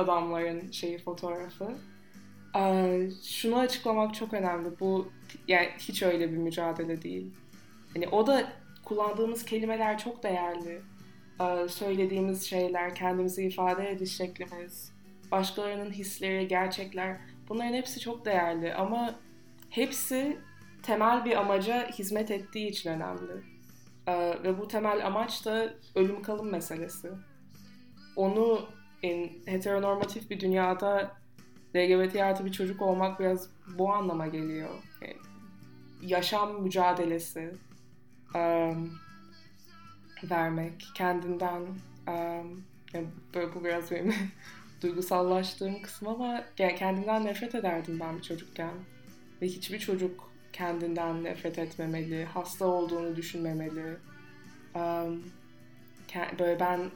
adamların 0.00 0.70
şeyi 0.70 0.98
fotoğrafı. 0.98 1.68
Ee, 2.56 3.08
şunu 3.24 3.58
açıklamak 3.58 4.14
çok 4.14 4.34
önemli. 4.34 4.80
Bu 4.80 5.12
yani 5.48 5.68
hiç 5.78 6.02
öyle 6.02 6.32
bir 6.32 6.36
mücadele 6.36 7.02
değil. 7.02 7.34
Hani 7.94 8.08
o 8.08 8.26
da 8.26 8.52
kullandığımız 8.84 9.44
kelimeler 9.44 9.98
çok 9.98 10.22
değerli. 10.22 10.82
Ee, 11.40 11.68
söylediğimiz 11.68 12.42
şeyler, 12.42 12.94
kendimizi 12.94 13.44
ifade 13.44 13.90
ediş 13.90 14.16
şeklimiz, 14.16 14.92
başkalarının 15.30 15.90
hisleri, 15.90 16.48
gerçekler 16.48 17.16
bunların 17.48 17.74
hepsi 17.74 18.00
çok 18.00 18.24
değerli 18.24 18.74
ama 18.74 19.14
hepsi 19.70 20.36
temel 20.82 21.24
bir 21.24 21.36
amaca 21.36 21.90
hizmet 21.90 22.30
ettiği 22.30 22.68
için 22.68 22.90
önemli. 22.90 23.32
Ee, 24.06 24.38
ve 24.42 24.58
bu 24.58 24.68
temel 24.68 25.06
amaç 25.06 25.46
da 25.46 25.74
ölüm 25.94 26.22
kalım 26.22 26.50
meselesi. 26.50 27.08
Onu 28.16 28.68
heteronormatif 29.46 30.30
bir 30.30 30.40
dünyada 30.40 31.16
LGBT 31.76 32.16
artı 32.16 32.44
bir 32.44 32.52
çocuk 32.52 32.82
olmak 32.82 33.20
biraz 33.20 33.50
bu 33.78 33.92
anlama 33.92 34.26
geliyor. 34.26 34.70
Yani 35.02 35.16
yaşam 36.02 36.62
mücadelesi. 36.62 37.54
Um, 38.34 38.92
vermek, 40.24 40.86
kendinden 40.94 41.60
um, 42.08 42.64
yani 42.92 43.06
böyle 43.34 43.54
bu 43.54 43.64
biraz 43.64 43.90
benim 43.90 44.14
duygusallaştığım 44.82 45.82
kısım 45.82 46.08
ama 46.08 46.44
kendimden 46.56 47.24
nefret 47.24 47.54
ederdim 47.54 48.00
ben 48.00 48.18
bir 48.18 48.22
çocukken. 48.22 48.72
Ve 49.42 49.46
hiçbir 49.46 49.78
çocuk 49.78 50.30
kendinden 50.52 51.24
nefret 51.24 51.58
etmemeli, 51.58 52.24
hasta 52.24 52.66
olduğunu 52.66 53.16
düşünmemeli. 53.16 53.96
Um, 54.74 55.24
böyle 56.38 56.60
ben 56.60 56.90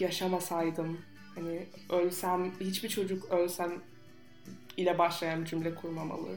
yaşamasaydım, 0.00 0.98
hani 1.40 1.66
ölsem, 1.90 2.52
hiçbir 2.60 2.88
çocuk 2.88 3.24
ölsem 3.30 3.72
ile 4.76 4.98
başlayan 4.98 5.44
cümle 5.44 5.74
kurmamalı. 5.74 6.28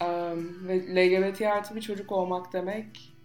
Um, 0.00 0.68
ve 0.68 0.78
LGBT 0.78 1.42
artı 1.42 1.76
bir 1.76 1.80
çocuk 1.80 2.12
olmak 2.12 2.52
demek 2.52 3.16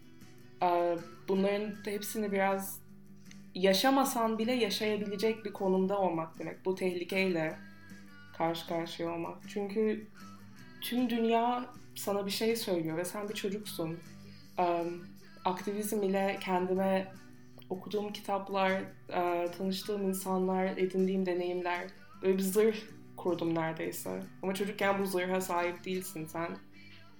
bunların 1.27 1.75
hepsini 1.85 2.31
biraz 2.31 2.79
yaşamasan 3.55 4.37
bile 4.37 4.51
yaşayabilecek 4.51 5.45
bir 5.45 5.53
konumda 5.53 5.99
olmak 5.99 6.39
demek. 6.39 6.65
Bu 6.65 6.75
tehlikeyle 6.75 7.57
karşı 8.37 8.67
karşıya 8.67 9.11
olmak. 9.11 9.37
Çünkü 9.47 10.07
tüm 10.81 11.09
dünya 11.09 11.65
sana 11.95 12.25
bir 12.25 12.31
şey 12.31 12.55
söylüyor 12.55 12.97
ve 12.97 13.05
sen 13.05 13.29
bir 13.29 13.33
çocuksun. 13.33 13.99
aktivizm 15.45 16.03
ile 16.03 16.37
kendime 16.41 17.11
okuduğum 17.71 18.13
kitaplar, 18.13 18.81
tanıştığım 19.57 20.09
insanlar, 20.09 20.65
edindiğim 20.65 21.25
deneyimler 21.25 21.87
böyle 22.21 22.37
bir 22.37 22.43
zırh 22.43 22.75
kurdum 23.17 23.55
neredeyse. 23.55 24.23
Ama 24.43 24.53
çocukken 24.53 24.99
bu 24.99 25.05
zırha 25.05 25.41
sahip 25.41 25.85
değilsin 25.85 26.25
sen. 26.25 26.57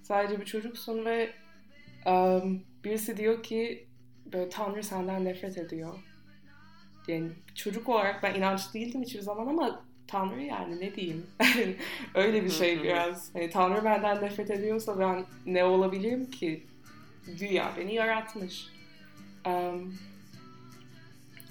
Sadece 0.02 0.40
bir 0.40 0.44
çocuksun 0.44 1.04
ve 1.04 1.30
um, 2.06 2.62
birisi 2.84 3.16
diyor 3.16 3.42
ki 3.42 3.86
böyle 4.32 4.48
Tanrı 4.48 4.82
senden 4.82 5.24
nefret 5.24 5.58
ediyor. 5.58 5.94
Yani 7.08 7.30
çocuk 7.54 7.88
olarak 7.88 8.22
ben 8.22 8.34
inançlı 8.34 8.72
değildim 8.72 9.02
hiçbir 9.02 9.20
zaman 9.20 9.46
ama 9.46 9.84
Tanrı 10.06 10.42
yani 10.42 10.80
ne 10.80 10.94
diyeyim? 10.94 11.26
Öyle 12.14 12.44
bir 12.44 12.50
şey 12.50 12.82
biraz. 12.82 13.34
Hani 13.34 13.50
Tanrı 13.50 13.84
benden 13.84 14.22
nefret 14.22 14.50
ediyorsa 14.50 14.98
ben 14.98 15.24
ne 15.46 15.64
olabilirim 15.64 16.30
ki? 16.30 16.66
Güya 17.38 17.72
beni 17.76 17.94
yaratmış. 17.94 18.66
Um, 19.46 19.94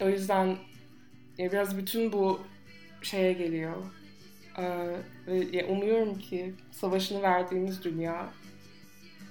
o 0.02 0.10
yüzden 0.10 0.58
ya 1.38 1.52
biraz 1.52 1.78
bütün 1.78 2.12
bu 2.12 2.42
şeye 3.02 3.34
geliyor. 3.34 3.78
Ee, 4.58 4.96
ve 5.28 5.66
umuyorum 5.66 6.20
ki 6.20 6.54
savaşını 6.72 7.22
verdiğimiz 7.22 7.84
dünya 7.84 8.30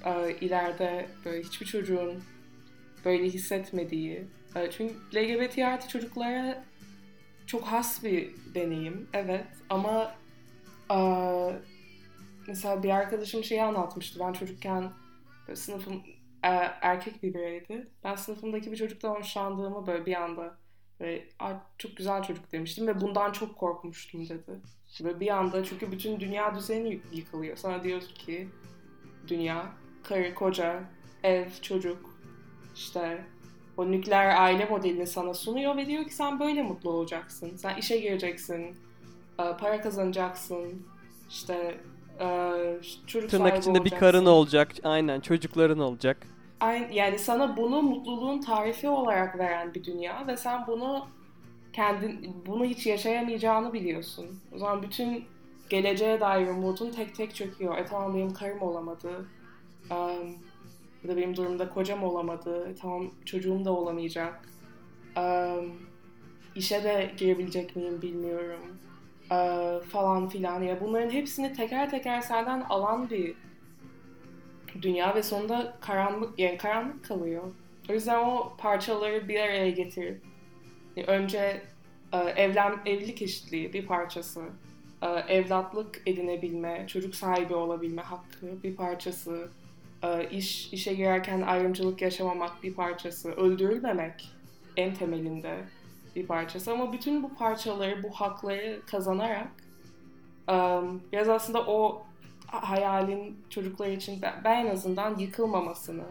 e, 0.04 0.37
ileride 0.40 1.06
böyle 1.24 1.42
hiçbir 1.42 1.66
çocuğun 1.66 2.22
böyle 3.04 3.24
hissetmediği. 3.24 4.26
E, 4.56 4.70
çünkü 4.70 4.94
LGBT 5.14 5.59
artı 5.59 5.88
çocuklara 5.88 6.64
çok 7.46 7.64
has 7.64 8.04
bir 8.04 8.30
deneyim, 8.54 9.09
evet. 9.12 9.46
Ama 9.70 10.14
e, 10.92 10.98
mesela 12.46 12.83
bir 12.83 12.90
arkadaşım 12.90 13.44
şeyi 13.44 13.62
anlatmıştı. 13.62 14.20
Ben 14.20 14.33
çocukken 14.33 14.92
sınıfım 15.54 16.02
e, 16.44 16.48
erkek 16.80 17.22
bir 17.22 17.35
bireydi. 17.35 17.88
Ben 18.04 18.14
sınıfımdaki 18.14 18.72
bir 18.72 18.76
çocuktan 18.76 19.14
hoşlandığımı 19.14 19.87
böyle 19.87 20.06
bir 20.06 20.14
anda 20.14 20.60
böyle, 21.00 21.28
çok 21.78 21.96
güzel 21.96 22.22
çocuk 22.22 22.52
demiştim 22.52 22.86
ve 22.86 23.00
bundan 23.00 23.32
çok 23.32 23.56
korkmuştum 23.56 24.28
dedi. 24.28 24.60
Ve 25.00 25.20
bir 25.20 25.28
anda 25.28 25.64
çünkü 25.64 25.92
bütün 25.92 26.20
dünya 26.20 26.54
düzeni 26.54 27.00
yıkılıyor. 27.12 27.56
Sana 27.56 27.82
diyorsun 27.82 28.14
ki 28.14 28.48
dünya, 29.28 29.72
karı, 30.02 30.34
koca, 30.34 30.84
ev, 31.22 31.46
çocuk, 31.62 32.14
işte 32.74 33.24
o 33.76 33.90
nükleer 33.90 34.42
aile 34.42 34.64
modelini 34.64 35.06
sana 35.06 35.34
sunuyor 35.34 35.76
ve 35.76 35.86
diyor 35.86 36.04
ki 36.04 36.14
sen 36.14 36.40
böyle 36.40 36.62
mutlu 36.62 36.90
olacaksın. 36.90 37.56
Sen 37.56 37.76
işe 37.76 37.98
gireceksin, 37.98 38.76
e, 39.38 39.56
para 39.60 39.80
kazanacaksın, 39.80 40.86
işte 41.30 41.80
e, 42.20 42.52
çocuk 43.06 43.30
Tırnak 43.30 43.58
içinde 43.58 43.78
olacaksın. 43.78 43.84
bir 43.96 44.00
karın 44.00 44.26
olacak, 44.26 44.72
aynen 44.82 45.20
çocukların 45.20 45.78
olacak. 45.78 46.26
Yani 46.92 47.18
sana 47.18 47.57
bunu 47.57 47.83
mutluluğun 47.83 48.40
tarifi 48.40 48.88
olarak 48.88 49.38
veren 49.38 49.75
bir 49.75 49.85
dünya 49.85 50.27
ve 50.27 50.37
sen 50.37 50.66
bunu 50.66 51.09
kendin 51.73 52.37
bunu 52.46 52.64
hiç 52.64 52.87
yaşayamayacağını 52.87 53.73
biliyorsun. 53.73 54.27
O 54.55 54.59
zaman 54.59 54.83
bütün 54.83 55.25
geleceğe 55.68 56.20
dair 56.20 56.49
umudun 56.49 56.90
tek 56.90 57.14
tek 57.14 57.35
çöküyor. 57.35 57.79
E 57.79 57.85
tamam 57.85 58.14
benim 58.14 58.33
karım 58.33 58.62
olamadı. 58.62 59.29
Um, 59.90 60.35
ya 61.05 61.11
da 61.11 61.16
benim 61.16 61.37
durumda 61.37 61.68
kocam 61.68 62.05
olamadı. 62.05 62.68
E, 62.70 62.75
tamam 62.75 63.11
çocuğum 63.25 63.64
da 63.64 63.73
olamayacak. 63.73 64.49
Um, 65.16 65.73
işe 66.55 66.85
de 66.85 67.11
girebilecek 67.16 67.77
miyim 67.77 68.03
bilmiyorum. 68.03 68.61
Uh, 69.31 69.85
falan 69.85 70.29
filan. 70.29 70.62
Ya 70.62 70.81
bunların 70.81 71.11
hepsini 71.11 71.53
teker 71.53 71.90
teker 71.90 72.20
senden 72.20 72.61
alan 72.61 73.11
bir 73.11 73.35
dünya 74.83 75.14
ve 75.14 75.22
sonunda 75.22 75.76
karanlık 75.80 76.38
yani 76.38 76.56
karanlık 76.56 77.04
kalıyor. 77.04 77.42
O 77.90 77.92
yüzden 77.92 78.18
o 78.18 78.52
parçaları 78.59 79.28
bir 79.28 79.40
araya 79.40 79.70
getirip 79.70 80.22
önce 81.06 81.62
e, 82.12 82.18
evlen 82.18 82.78
evlilik 82.87 83.22
eşitliği 83.22 83.72
bir 83.72 83.87
parçası, 83.87 84.42
e, 85.02 85.06
evlatlık 85.06 86.02
edinebilme, 86.06 86.85
çocuk 86.87 87.14
sahibi 87.14 87.54
olabilme 87.54 88.02
hakkı 88.02 88.62
bir 88.62 88.76
parçası, 88.76 89.48
e, 90.02 90.28
iş 90.30 90.72
işe 90.72 90.94
girerken 90.94 91.40
ayrımcılık 91.40 92.02
yaşamamak 92.02 92.62
bir 92.62 92.74
parçası, 92.74 93.33
öldürülmemek 93.33 94.30
en 94.76 94.94
temelinde 94.94 95.56
bir 96.16 96.26
parçası 96.26 96.72
ama 96.72 96.92
bütün 96.92 97.22
bu 97.22 97.35
parçaları, 97.35 98.02
bu 98.02 98.11
hakları 98.11 98.80
kazanarak 98.87 99.48
biraz 101.12 101.28
aslında 101.28 101.66
o 101.66 102.06
hayalin 102.50 103.38
çocuklar 103.50 103.88
için 103.88 104.22
ben 104.44 104.66
en 104.66 104.70
azından 104.70 105.18
yıkılmamasını, 105.18 106.04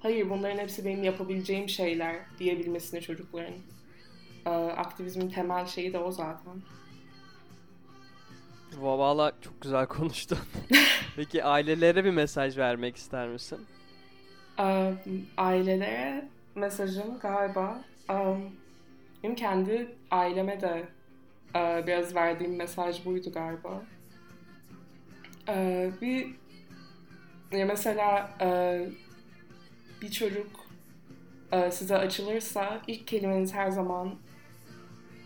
hayır 0.00 0.30
bunların 0.30 0.58
hepsi 0.58 0.84
benim 0.84 1.04
yapabileceğim 1.04 1.68
şeyler 1.68 2.16
diyebilmesini 2.38 3.00
çocukların. 3.00 3.54
Ee, 4.46 4.50
aktivizmin 4.50 5.28
temel 5.28 5.66
şeyi 5.66 5.92
de 5.92 5.98
o 5.98 6.12
zaten. 6.12 6.54
Valla 8.78 9.32
çok 9.40 9.60
güzel 9.60 9.86
konuştun. 9.86 10.38
Peki 11.16 11.44
ailelere 11.44 12.04
bir 12.04 12.10
mesaj 12.10 12.58
vermek 12.58 12.96
ister 12.96 13.28
misin? 13.28 13.58
Ee, 14.58 14.92
ailelere 15.36 16.28
mesajım 16.54 17.18
galiba 17.18 17.82
benim 19.26 19.36
kendi 19.36 19.88
aileme 20.10 20.60
de 20.60 20.88
e, 21.56 21.86
biraz 21.86 22.14
verdiğim 22.14 22.56
mesaj 22.56 23.04
buydu 23.04 23.32
galiba. 23.32 23.82
Ee, 25.48 25.90
bir 26.00 26.34
ya 27.52 27.66
mesela 27.66 28.30
e, 28.40 28.80
bir 30.02 30.10
çocuk 30.10 30.50
e, 31.52 31.70
size 31.70 31.96
açılırsa 31.96 32.80
ilk 32.86 33.06
kelimeniz 33.06 33.54
her 33.54 33.70
zaman 33.70 34.14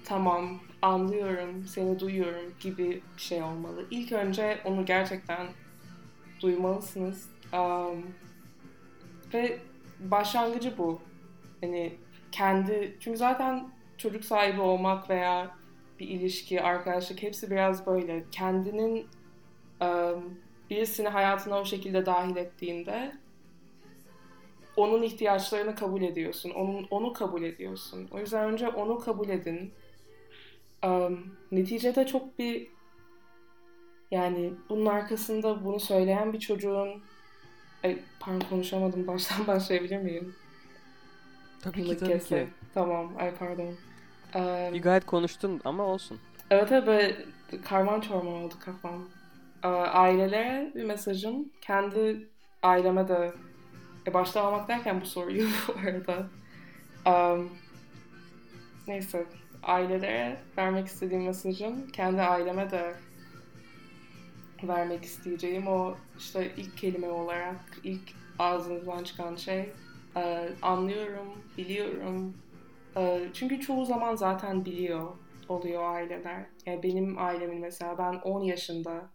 tamam 0.04 0.60
anlıyorum, 0.82 1.66
seni 1.66 2.00
duyuyorum 2.00 2.54
gibi 2.60 3.02
bir 3.16 3.22
şey 3.22 3.42
olmalı. 3.42 3.86
İlk 3.90 4.12
önce 4.12 4.58
onu 4.64 4.84
gerçekten 4.84 5.46
duymalısınız. 6.40 7.28
Um, 7.52 8.06
ve 9.34 9.58
başlangıcı 10.00 10.78
bu. 10.78 11.00
Hani 11.60 11.92
kendi 12.32 12.96
çünkü 13.00 13.18
zaten 13.18 13.70
çocuk 13.98 14.24
sahibi 14.24 14.60
olmak 14.60 15.10
veya 15.10 15.50
bir 16.00 16.08
ilişki, 16.08 16.62
arkadaşlık 16.62 17.22
hepsi 17.22 17.50
biraz 17.50 17.86
böyle 17.86 18.24
kendinin 18.30 19.06
birisini 20.70 21.08
hayatına 21.08 21.60
o 21.60 21.64
şekilde 21.64 22.06
dahil 22.06 22.36
ettiğinde 22.36 23.12
onun 24.76 25.02
ihtiyaçlarını 25.02 25.74
kabul 25.74 26.02
ediyorsun. 26.02 26.50
Onun, 26.50 26.86
onu 26.90 27.12
kabul 27.12 27.42
ediyorsun. 27.42 28.08
O 28.10 28.18
yüzden 28.18 28.52
önce 28.52 28.68
onu 28.68 28.98
kabul 28.98 29.28
edin. 29.28 29.72
Um, 30.86 31.36
neticede 31.52 32.06
çok 32.06 32.38
bir 32.38 32.66
yani 34.10 34.52
bunun 34.68 34.86
arkasında 34.86 35.64
bunu 35.64 35.80
söyleyen 35.80 36.32
bir 36.32 36.40
çocuğun 36.40 37.02
Ay, 37.84 37.98
pardon 38.20 38.46
konuşamadım. 38.50 39.06
Baştan 39.06 39.46
başlayabilir 39.46 39.96
miyim? 39.96 40.34
Tabii 41.62 41.84
ki 41.84 41.96
tabii 41.96 42.20
ki. 42.20 42.48
Tamam. 42.74 43.12
Ay 43.18 43.34
pardon. 43.34 43.74
Um, 44.34 44.74
bir 44.74 44.82
gayet 44.82 45.06
konuştun 45.06 45.60
ama 45.64 45.84
olsun. 45.84 46.18
Evet 46.50 46.72
evet 46.72 46.86
böyle 46.86 47.16
karman 47.64 48.00
çorman 48.00 48.34
oldu 48.34 48.54
kafam. 48.60 49.08
Ee, 49.64 49.68
ailelere 49.68 50.72
bir 50.74 50.84
mesajım. 50.84 51.50
Kendi 51.60 52.28
aileme 52.62 53.08
de 53.08 53.32
e, 54.06 54.14
başta 54.14 54.42
almak 54.42 54.68
derken 54.68 55.00
bu 55.00 55.06
soruyu 55.06 55.48
bu 55.68 55.72
arada. 55.80 56.28
Um, 57.06 57.50
neyse. 58.88 59.26
Ailelere 59.62 60.36
vermek 60.58 60.86
istediğim 60.86 61.24
mesajım 61.24 61.88
kendi 61.88 62.22
aileme 62.22 62.70
de 62.70 62.94
vermek 64.62 65.04
isteyeceğim 65.04 65.66
o 65.66 65.96
işte 66.18 66.52
ilk 66.56 66.76
kelime 66.76 67.08
olarak 67.08 67.60
ilk 67.84 68.12
ağzınızdan 68.38 69.04
çıkan 69.04 69.36
şey 69.36 69.72
e, 70.16 70.48
anlıyorum, 70.62 71.28
biliyorum. 71.58 72.34
E, 72.96 73.28
çünkü 73.32 73.60
çoğu 73.60 73.84
zaman 73.84 74.16
zaten 74.16 74.64
biliyor 74.64 75.08
oluyor 75.48 75.94
aileler. 75.94 76.46
Yani 76.66 76.82
benim 76.82 77.18
ailemin 77.18 77.60
mesela 77.60 77.98
ben 77.98 78.14
10 78.14 78.40
yaşında 78.42 79.10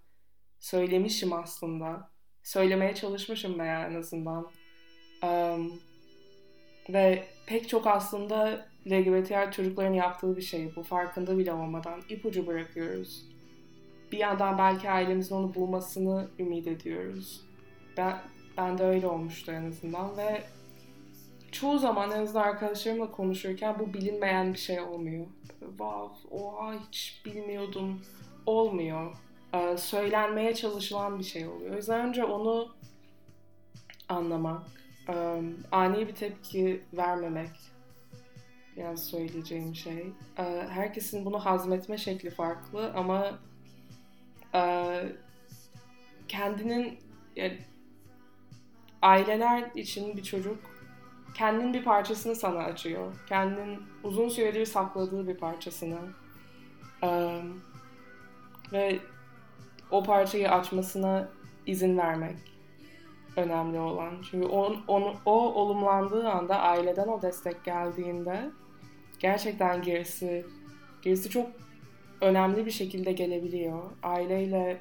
söylemişim 0.65 1.33
aslında. 1.33 2.09
Söylemeye 2.43 2.95
çalışmışım 2.95 3.59
veya 3.59 3.87
en 3.87 3.95
azından. 3.95 4.51
Um, 5.23 5.79
ve 6.89 7.23
pek 7.47 7.69
çok 7.69 7.87
aslında 7.87 8.67
LGBT 8.87 9.53
çocukların 9.53 9.93
yaptığı 9.93 10.37
bir 10.37 10.41
şey 10.41 10.75
bu. 10.75 10.83
Farkında 10.83 11.37
bile 11.37 11.53
olmadan 11.53 12.01
ipucu 12.09 12.47
bırakıyoruz. 12.47 13.25
Bir 14.11 14.17
yandan 14.17 14.57
belki 14.57 14.89
ailemizin 14.89 15.35
onu 15.35 15.55
bulmasını 15.55 16.27
ümit 16.39 16.67
ediyoruz. 16.67 17.41
Ben, 17.97 18.17
ben 18.57 18.77
de 18.77 18.83
öyle 18.83 19.07
olmuştu 19.07 19.51
en 19.51 19.65
azından 19.65 20.17
ve 20.17 20.43
çoğu 21.51 21.79
zaman 21.79 22.11
en 22.11 22.23
azından 22.23 22.43
arkadaşlarımla 22.43 23.11
konuşurken 23.11 23.79
bu 23.79 23.93
bilinmeyen 23.93 24.53
bir 24.53 24.59
şey 24.59 24.81
olmuyor. 24.81 25.25
Wow, 25.59 26.37
oha 26.37 26.73
hiç 26.87 27.21
bilmiyordum. 27.25 28.01
Olmuyor. 28.45 29.15
E, 29.53 29.77
söylenmeye 29.77 30.55
çalışılan 30.55 31.19
bir 31.19 31.23
şey 31.23 31.47
oluyor. 31.47 31.73
O 31.73 31.75
yüzden 31.75 32.07
önce 32.07 32.23
onu 32.23 32.75
anlamak, 34.09 34.63
e, 35.09 35.41
ani 35.71 36.07
bir 36.07 36.15
tepki 36.15 36.83
vermemek 36.93 37.51
biraz 38.77 39.03
söyleyeceğim 39.03 39.75
şey. 39.75 40.13
E, 40.37 40.43
herkesin 40.69 41.25
bunu 41.25 41.45
hazmetme 41.45 41.97
şekli 41.97 42.29
farklı 42.29 42.93
ama 42.95 43.39
kendinin 46.27 46.99
yani, 47.35 47.57
aileler 49.01 49.71
için 49.75 50.17
bir 50.17 50.23
çocuk 50.23 50.57
kendinin 51.35 51.73
bir 51.73 51.83
parçasını 51.83 52.35
sana 52.35 52.59
açıyor. 52.59 53.15
Kendinin 53.29 53.83
uzun 54.03 54.29
süredir 54.29 54.65
sakladığı 54.65 55.27
bir 55.27 55.37
parçasını. 55.37 55.99
ve 58.73 58.99
o 59.95 60.03
parçayı 60.03 60.51
açmasına 60.51 61.29
izin 61.65 61.97
vermek 61.97 62.35
önemli 63.35 63.79
olan. 63.79 64.13
Çünkü 64.31 64.47
on, 64.47 64.77
on, 64.87 65.15
o 65.25 65.31
olumlandığı 65.53 66.29
anda 66.29 66.59
aileden 66.59 67.07
o 67.07 67.21
destek 67.21 67.63
geldiğinde 67.63 68.49
gerçekten 69.19 69.81
gerisi 69.81 70.45
gerisi 71.01 71.29
çok 71.29 71.47
önemli 72.21 72.65
bir 72.65 72.71
şekilde 72.71 73.11
gelebiliyor. 73.11 73.83
Aileyle 74.03 74.77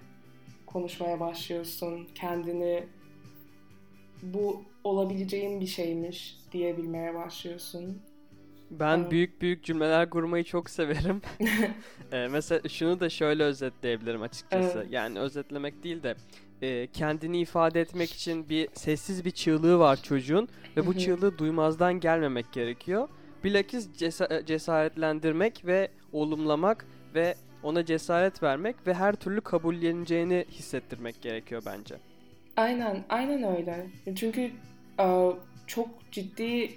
konuşmaya 0.66 1.20
başlıyorsun. 1.20 2.08
Kendini 2.14 2.84
bu 4.22 4.62
olabileceğin 4.84 5.60
bir 5.60 5.66
şeymiş 5.66 6.38
diyebilmeye 6.52 7.14
başlıyorsun. 7.14 8.02
Ben 8.80 8.98
evet. 8.98 9.10
büyük 9.10 9.42
büyük 9.42 9.64
cümleler 9.64 10.10
kurmayı 10.10 10.44
çok 10.44 10.70
severim. 10.70 11.22
ee, 12.12 12.28
mesela 12.30 12.68
şunu 12.68 13.00
da 13.00 13.10
şöyle 13.10 13.42
özetleyebilirim 13.42 14.22
açıkçası. 14.22 14.78
Evet. 14.78 14.92
Yani 14.92 15.18
özetlemek 15.18 15.84
değil 15.84 16.02
de 16.02 16.14
e, 16.62 16.86
kendini 16.86 17.40
ifade 17.40 17.80
etmek 17.80 18.12
için 18.12 18.48
bir 18.48 18.68
sessiz 18.72 19.24
bir 19.24 19.30
çığlığı 19.30 19.78
var 19.78 20.02
çocuğun 20.02 20.48
ve 20.76 20.86
bu 20.86 20.98
çığlığı 20.98 21.38
duymazdan 21.38 22.00
gelmemek 22.00 22.52
gerekiyor. 22.52 23.08
Bilakis 23.44 23.88
cesa- 23.98 24.46
cesaretlendirmek 24.46 25.66
ve 25.66 25.88
olumlamak 26.12 26.86
ve 27.14 27.34
ona 27.62 27.84
cesaret 27.84 28.42
vermek 28.42 28.86
ve 28.86 28.94
her 28.94 29.14
türlü 29.14 29.40
kabulleneceğini 29.40 30.44
hissettirmek 30.50 31.22
gerekiyor 31.22 31.62
bence. 31.66 31.94
Aynen, 32.56 33.04
aynen 33.08 33.56
öyle. 33.56 33.86
Çünkü 34.16 34.50
e, 35.00 35.30
çok 35.66 35.88
ciddi 36.12 36.70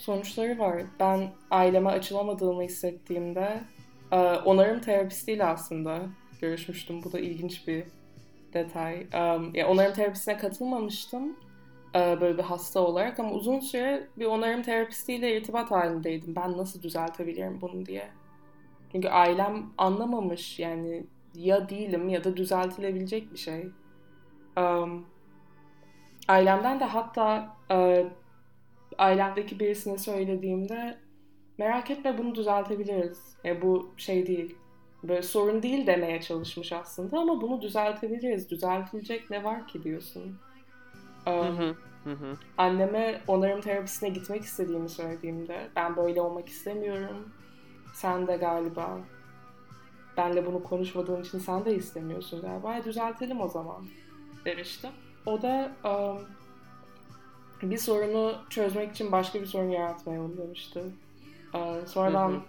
sonuçları 0.00 0.58
var. 0.58 0.82
Ben 1.00 1.32
aileme 1.50 1.90
açılamadığımı 1.90 2.62
hissettiğimde 2.62 3.60
e, 4.12 4.16
onarım 4.16 4.80
terapistiyle 4.80 5.44
aslında 5.44 6.00
görüşmüştüm. 6.40 7.02
Bu 7.04 7.12
da 7.12 7.20
ilginç 7.20 7.68
bir 7.68 7.84
detay. 8.52 9.06
Um, 9.14 9.54
ya 9.54 9.68
onarım 9.68 9.92
terapisine 9.92 10.36
katılmamıştım 10.36 11.36
uh, 11.94 12.20
böyle 12.20 12.38
bir 12.38 12.42
hasta 12.42 12.80
olarak 12.80 13.20
ama 13.20 13.30
uzun 13.30 13.60
süre 13.60 14.08
bir 14.16 14.26
onarım 14.26 14.62
terapistiyle 14.62 15.36
irtibat 15.36 15.70
halindeydim. 15.70 16.36
Ben 16.36 16.58
nasıl 16.58 16.82
düzeltebilirim 16.82 17.60
bunu 17.60 17.86
diye. 17.86 18.08
Çünkü 18.92 19.08
ailem 19.08 19.66
anlamamış 19.78 20.58
yani 20.58 21.04
ya 21.34 21.68
değilim 21.68 22.08
ya 22.08 22.24
da 22.24 22.36
düzeltilebilecek 22.36 23.32
bir 23.32 23.38
şey. 23.38 23.70
Um, 24.56 25.06
ailemden 26.28 26.80
de 26.80 26.84
hatta 26.84 27.56
uh, 27.70 28.10
ailemdeki 29.00 29.60
birisine 29.60 29.98
söylediğimde 29.98 30.98
merak 31.58 31.90
etme 31.90 32.18
bunu 32.18 32.34
düzeltebiliriz. 32.34 33.36
Yani 33.44 33.62
bu 33.62 33.94
şey 33.96 34.26
değil 34.26 34.56
böyle 35.02 35.22
sorun 35.22 35.62
değil 35.62 35.86
demeye 35.86 36.20
çalışmış 36.20 36.72
aslında 36.72 37.18
ama 37.18 37.40
bunu 37.40 37.62
düzeltebiliriz. 37.62 38.50
Düzeltilecek 38.50 39.30
ne 39.30 39.44
var 39.44 39.66
ki 39.66 39.82
diyorsun. 39.82 40.38
Um, 41.26 41.76
Anneme 42.58 43.20
onarım 43.26 43.60
terapisine 43.60 44.08
gitmek 44.08 44.42
istediğimi 44.42 44.88
söylediğimde 44.88 45.70
ben 45.76 45.96
böyle 45.96 46.20
olmak 46.20 46.48
istemiyorum. 46.48 47.28
Sen 47.94 48.26
de 48.26 48.36
galiba 48.36 48.98
benle 50.16 50.46
bunu 50.46 50.62
konuşmadığın 50.62 51.22
için 51.22 51.38
sen 51.38 51.64
de 51.64 51.74
istemiyorsun 51.74 52.42
galiba. 52.42 52.76
E, 52.76 52.84
düzeltelim 52.84 53.40
o 53.40 53.48
zaman 53.48 53.86
demiştim. 54.44 54.90
O 55.26 55.42
da 55.42 55.72
um, 55.84 56.26
bir 57.62 57.78
sorunu 57.78 58.34
çözmek 58.50 58.92
için 58.92 59.12
başka 59.12 59.40
bir 59.40 59.46
sorun 59.46 59.70
yaratmayalım 59.70 60.36
demişti. 60.36 60.80
Uh, 61.54 61.86
sonradan 61.86 62.42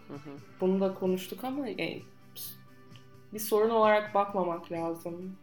bunu 0.62 0.82
da 0.82 0.93
konuştuk 0.93 1.43
ama 1.43 1.67
yani, 1.67 2.02
bir 3.34 3.39
sorun 3.39 3.69
olarak 3.69 4.13
bakmamak 4.13 4.71
lazım. 4.71 5.38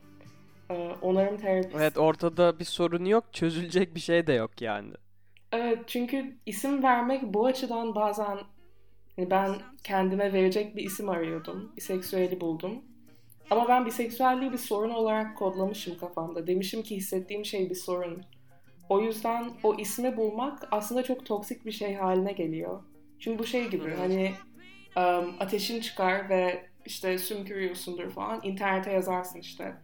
Ee, 0.71 0.95
onarım 1.03 1.37
terapisi. 1.37 1.77
Evet 1.77 1.99
ortada 1.99 2.59
bir 2.59 2.65
sorun 2.65 3.05
yok, 3.05 3.25
çözülecek 3.33 3.95
bir 3.95 4.01
şey 4.01 4.27
de 4.27 4.33
yok 4.33 4.63
yani. 4.63 4.93
Evet 5.53 5.79
çünkü 5.87 6.37
isim 6.47 6.83
vermek 6.83 7.23
bu 7.23 7.47
açıdan 7.47 7.95
bazen 7.95 8.39
yani 9.17 9.31
ben 9.31 9.55
kendime 9.85 10.33
verecek 10.33 10.77
bir 10.77 10.85
isim 10.85 11.09
arıyordum. 11.09 11.73
Biseksüeli 11.77 12.41
buldum. 12.41 12.83
Ama 13.51 13.69
ben 13.69 13.87
biseksüelliği 13.87 14.53
bir 14.53 14.59
sorun 14.59 14.91
olarak 14.91 15.37
kodlamışım 15.37 15.99
kafamda. 15.99 16.47
Demişim 16.47 16.83
ki 16.83 16.97
hissettiğim 16.97 17.45
şey 17.45 17.71
bir 17.71 17.75
sorun. 17.75 18.23
O 18.89 19.01
yüzden 19.01 19.51
o 19.63 19.75
ismi 19.75 20.17
bulmak 20.17 20.69
aslında 20.71 21.03
çok 21.03 21.27
toksik 21.27 21.67
bir 21.67 21.73
şey 21.73 21.95
haline 21.95 22.33
geliyor. 22.33 22.83
Çünkü 23.19 23.39
bu 23.39 23.47
şey 23.47 23.69
gibi 23.69 23.95
hani 23.95 24.33
um, 24.97 25.35
ateşin 25.41 25.81
çıkar 25.81 26.29
ve 26.29 26.67
işte 26.87 27.19
sümkürüyorsundur 27.19 28.11
falan. 28.11 28.41
İnternete 28.43 28.93
yazarsın 28.93 29.39
işte 29.39 29.77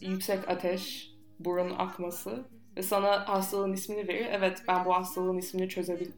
yüksek 0.00 0.48
ateş, 0.48 1.10
burun 1.38 1.70
akması 1.70 2.44
ve 2.76 2.82
sana 2.82 3.28
hastalığın 3.28 3.72
ismini 3.72 4.08
verir. 4.08 4.26
Evet 4.30 4.62
ben 4.68 4.84
bu 4.84 4.94
hastalığın 4.94 5.38
ismini 5.38 5.68
çözebil 5.68 6.10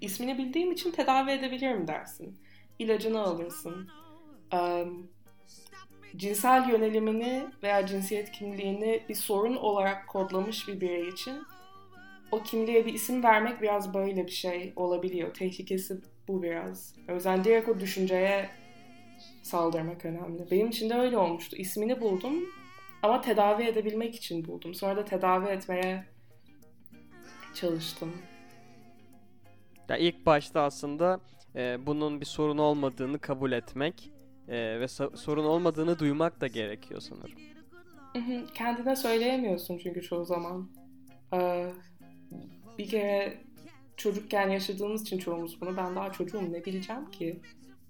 ismini 0.00 0.38
bildiğim 0.38 0.72
için 0.72 0.90
tedavi 0.90 1.30
edebilirim 1.30 1.88
dersin. 1.88 2.38
İlacını 2.78 3.22
alırsın. 3.22 3.88
Um, 4.52 5.10
cinsel 6.16 6.68
yönelimini 6.68 7.46
veya 7.62 7.86
cinsiyet 7.86 8.30
kimliğini 8.30 9.02
bir 9.08 9.14
sorun 9.14 9.56
olarak 9.56 10.08
kodlamış 10.08 10.68
bir 10.68 10.80
birey 10.80 11.08
için 11.08 11.42
o 12.32 12.42
kimliğe 12.42 12.86
bir 12.86 12.94
isim 12.94 13.22
vermek 13.22 13.62
biraz 13.62 13.94
böyle 13.94 14.26
bir 14.26 14.32
şey 14.32 14.72
olabiliyor. 14.76 15.34
Tehlikesi 15.34 16.00
bu 16.28 16.42
biraz. 16.42 16.94
O 17.08 17.44
direkt 17.44 17.68
o 17.68 17.80
düşünceye 17.80 18.50
saldırmak 19.42 20.04
önemli. 20.04 20.50
Benim 20.50 20.68
için 20.68 20.90
de 20.90 20.94
öyle 20.94 21.18
olmuştu. 21.18 21.56
İsmini 21.56 22.00
buldum 22.00 22.34
ama 23.02 23.20
tedavi 23.20 23.62
edebilmek 23.62 24.14
için 24.14 24.46
buldum. 24.46 24.74
Sonra 24.74 24.96
da 24.96 25.04
tedavi 25.04 25.46
etmeye 25.46 26.04
çalıştım. 27.54 28.12
Ya 29.88 29.96
ilk 29.96 30.26
başta 30.26 30.62
aslında 30.62 31.20
e, 31.56 31.86
bunun 31.86 32.20
bir 32.20 32.26
sorun 32.26 32.58
olmadığını 32.58 33.18
kabul 33.18 33.52
etmek 33.52 34.10
e, 34.48 34.80
ve 34.80 34.88
sorun 34.88 35.44
olmadığını 35.44 35.98
duymak 35.98 36.40
da 36.40 36.46
gerekiyor 36.46 37.00
sanırım. 37.00 37.38
Kendine 38.54 38.96
söyleyemiyorsun 38.96 39.78
çünkü 39.78 40.02
çoğu 40.02 40.24
zaman. 40.24 40.68
Ee, 41.34 41.66
bir 42.78 42.88
kere 42.88 43.38
çocukken 43.96 44.48
yaşadığımız 44.48 45.02
için 45.02 45.18
çoğumuz 45.18 45.60
bunu. 45.60 45.76
Ben 45.76 45.96
daha 45.96 46.12
çocuğum 46.12 46.52
ne 46.52 46.64
bileceğim 46.64 47.10
ki? 47.10 47.40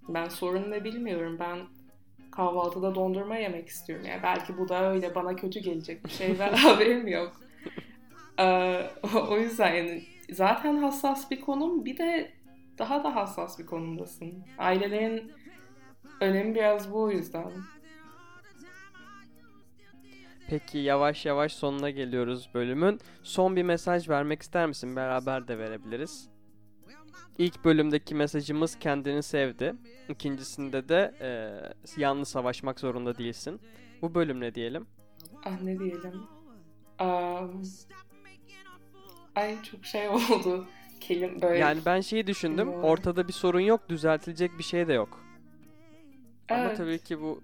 Ben 0.09 0.29
sorun 0.29 0.71
ne 0.71 0.85
bilmiyorum. 0.85 1.37
Ben 1.41 1.59
kahvaltıda 2.31 2.95
dondurma 2.95 3.37
yemek 3.37 3.69
istiyorum. 3.69 4.07
Yani 4.07 4.23
belki 4.23 4.59
bu 4.59 4.69
da 4.69 4.93
öyle 4.93 5.15
bana 5.15 5.37
kötü 5.37 5.61
gelecek 5.61 6.05
bir 6.05 6.11
şey 6.11 6.39
ve 6.39 6.45
haberim 6.57 7.09
yok. 7.09 7.41
Ee, 8.39 8.87
o 9.31 9.39
yüzden 9.39 9.75
yani 9.75 10.03
zaten 10.31 10.77
hassas 10.77 11.31
bir 11.31 11.41
konum 11.41 11.85
bir 11.85 11.97
de 11.97 12.33
daha 12.79 13.05
da 13.05 13.17
hassas 13.17 13.59
bir 13.59 13.67
konumdasın. 13.67 14.45
Ailelerin 14.59 15.33
önemi 16.25 16.55
biraz 16.55 16.93
bu 16.93 17.03
o 17.03 17.11
yüzden. 17.11 17.53
Peki 20.49 20.79
yavaş 20.79 21.27
yavaş 21.27 21.53
sonuna 21.53 21.91
geliyoruz 21.91 22.49
bölümün. 22.55 23.01
Son 23.23 23.57
bir 23.57 23.63
mesaj 23.63 24.09
vermek 24.09 24.43
ister 24.43 24.67
misin? 24.67 24.97
Beraber 24.97 25.49
de 25.49 25.59
verebiliriz. 25.59 26.29
İlk 27.39 27.65
bölümdeki 27.65 28.15
mesajımız 28.15 28.79
kendini 28.79 29.23
sevdi. 29.23 29.75
İkincisinde 30.09 30.89
de 30.89 31.15
e, 31.21 31.31
yalnız 32.01 32.29
savaşmak 32.29 32.81
zorunda 32.81 33.19
değilsin. 33.19 33.61
Bu 34.03 34.15
bölüm 34.15 34.41
ne 34.41 34.55
diyelim? 34.55 34.87
Ah 35.45 35.61
ne 35.63 35.79
diyelim? 35.79 36.23
Um, 37.01 37.63
ay 39.37 39.63
çok 39.63 39.85
şey 39.85 40.09
oldu. 40.09 40.67
Kelim 41.01 41.43
böyle. 41.43 41.59
Yani 41.59 41.81
ben 41.87 42.01
şeyi 42.01 42.27
düşündüm. 42.27 42.69
Ortada 42.69 43.29
bir 43.29 43.33
sorun 43.33 43.61
yok, 43.61 43.89
düzeltilecek 43.89 44.59
bir 44.59 44.65
şey 44.65 44.89
de 44.89 44.93
yok. 44.93 45.24
Evet. 46.49 46.67
Ama 46.67 46.75
tabii 46.75 46.99
ki 46.99 47.21
bu 47.21 47.43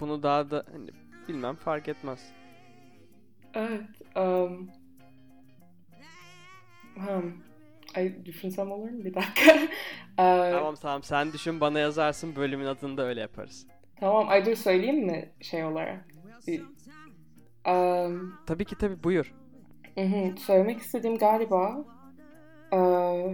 bunu 0.00 0.22
daha 0.22 0.50
da 0.50 0.64
hani, 0.72 0.90
bilmem 1.28 1.54
fark 1.54 1.88
etmez. 1.88 2.32
Evet. 3.54 4.16
Um, 4.16 4.70
hmm. 6.94 7.32
Ay 7.96 8.24
düşünsem 8.24 8.72
olur 8.72 8.90
mu? 8.90 9.04
Bir 9.04 9.14
dakika. 9.14 9.52
ee, 10.18 10.50
tamam 10.52 10.74
tamam 10.74 11.02
sen 11.02 11.32
düşün 11.32 11.60
bana 11.60 11.78
yazarsın 11.78 12.36
bölümün 12.36 12.66
adını 12.66 12.96
da 12.96 13.02
öyle 13.02 13.20
yaparız. 13.20 13.66
Tamam 14.00 14.28
ay 14.28 14.46
dur 14.46 14.54
söyleyeyim 14.54 15.06
mi 15.06 15.32
şey 15.40 15.64
olarak? 15.64 16.04
Bir, 16.46 16.62
um, 17.70 18.38
tabii 18.46 18.64
ki 18.64 18.78
tabii 18.78 19.04
buyur. 19.04 19.34
Hı 19.94 20.36
söylemek 20.38 20.80
istediğim 20.80 21.18
galiba 21.18 21.84
uh, 22.72 23.32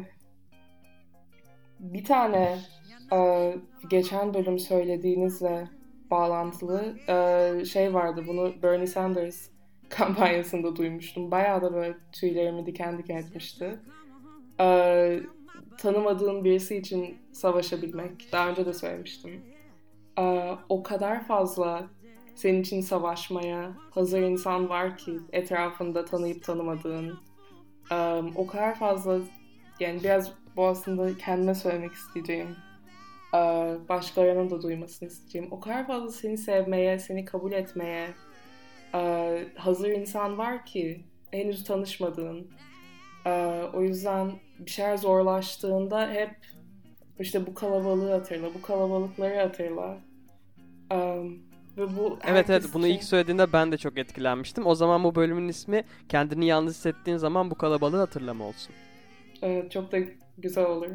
bir 1.78 2.04
tane 2.04 2.58
uh, 3.12 3.60
geçen 3.90 4.34
bölüm 4.34 4.58
söylediğinizle 4.58 5.68
bağlantılı 6.10 6.94
uh, 7.08 7.64
şey 7.64 7.94
vardı. 7.94 8.24
Bunu 8.28 8.52
Bernie 8.62 8.86
Sanders 8.86 9.48
kampanyasında 9.88 10.76
duymuştum. 10.76 11.30
Bayağı 11.30 11.62
da 11.62 11.74
böyle 11.74 11.94
tüylerimi 12.12 12.66
diken 12.66 12.98
diken 12.98 13.16
etmişti 13.16 13.78
e, 14.60 15.20
tanımadığın 15.78 16.44
birisi 16.44 16.76
için 16.76 17.18
savaşabilmek. 17.32 18.32
Daha 18.32 18.48
önce 18.48 18.66
de 18.66 18.74
söylemiştim. 18.74 19.42
E, 20.18 20.56
o 20.68 20.82
kadar 20.82 21.26
fazla 21.26 21.86
senin 22.34 22.60
için 22.60 22.80
savaşmaya 22.80 23.72
hazır 23.90 24.22
insan 24.22 24.68
var 24.68 24.96
ki 24.96 25.18
etrafında 25.32 26.04
tanıyıp 26.04 26.44
tanımadığın. 26.44 27.18
E, 27.92 28.22
o 28.36 28.46
kadar 28.46 28.74
fazla 28.74 29.18
yani 29.80 30.00
biraz 30.04 30.32
bu 30.56 30.66
aslında 30.66 31.18
kendime 31.18 31.54
söylemek 31.54 31.92
isteyeceğim 31.92 32.48
Ee, 32.48 32.69
başkalarının 33.88 34.50
da 34.50 34.62
duymasını 34.62 35.08
isteyeceğim. 35.08 35.48
O 35.50 35.60
kadar 35.60 35.86
fazla 35.86 36.08
seni 36.10 36.38
sevmeye, 36.38 36.98
seni 36.98 37.24
kabul 37.24 37.52
etmeye 37.52 38.08
e, 38.94 38.98
hazır 39.56 39.88
insan 39.88 40.38
var 40.38 40.66
ki 40.66 41.04
henüz 41.30 41.64
tanışmadığın. 41.64 42.50
E, 43.26 43.30
o 43.74 43.82
yüzden 43.82 44.32
bir 44.58 44.70
şeyler 44.70 44.96
zorlaştığında 44.96 46.10
hep 46.10 46.30
işte 47.20 47.46
bu 47.46 47.54
kalabalığı 47.54 48.12
hatırla, 48.12 48.54
bu 48.54 48.62
kalabalıkları 48.62 49.36
hatırla. 49.36 49.98
E, 50.92 50.96
ve 51.76 51.96
bu 51.96 52.18
Evet 52.26 52.50
evet 52.50 52.64
bunu 52.74 52.86
için- 52.86 52.96
ilk 52.96 53.04
söylediğinde 53.04 53.52
ben 53.52 53.72
de 53.72 53.76
çok 53.78 53.98
etkilenmiştim. 53.98 54.66
O 54.66 54.74
zaman 54.74 55.04
bu 55.04 55.14
bölümün 55.14 55.48
ismi 55.48 55.84
kendini 56.08 56.46
yalnız 56.46 56.74
hissettiğin 56.74 57.16
zaman 57.16 57.50
bu 57.50 57.54
kalabalığı 57.54 57.96
hatırlama 57.98 58.44
olsun. 58.44 58.74
Evet, 59.42 59.70
çok 59.70 59.92
da 59.92 59.98
güzel 60.38 60.66
olur. 60.66 60.88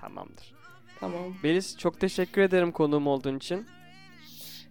Tamamdır. 0.00 0.53
Tamam. 1.04 1.34
Melis 1.42 1.78
çok 1.78 2.00
teşekkür 2.00 2.42
ederim 2.42 2.72
konuğum 2.72 3.06
olduğun 3.06 3.36
için. 3.36 3.66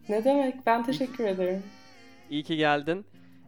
Ne 0.09 0.23
demek? 0.23 0.65
Ben 0.65 0.83
teşekkür 0.83 1.23
ederim. 1.23 1.63
İyi 2.29 2.43
ki 2.43 2.57
geldin. 2.57 3.05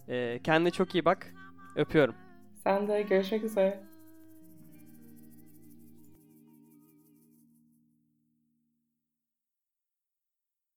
Ee, 0.10 0.40
kendine 0.44 0.72
çok 0.72 0.96
iyi 0.96 1.06
bak. 1.06 1.34
Öpüyorum. 1.76 2.16
Sen 2.64 2.88
de 2.88 3.02
görüşmek 3.02 3.44
üzere. 3.44 3.80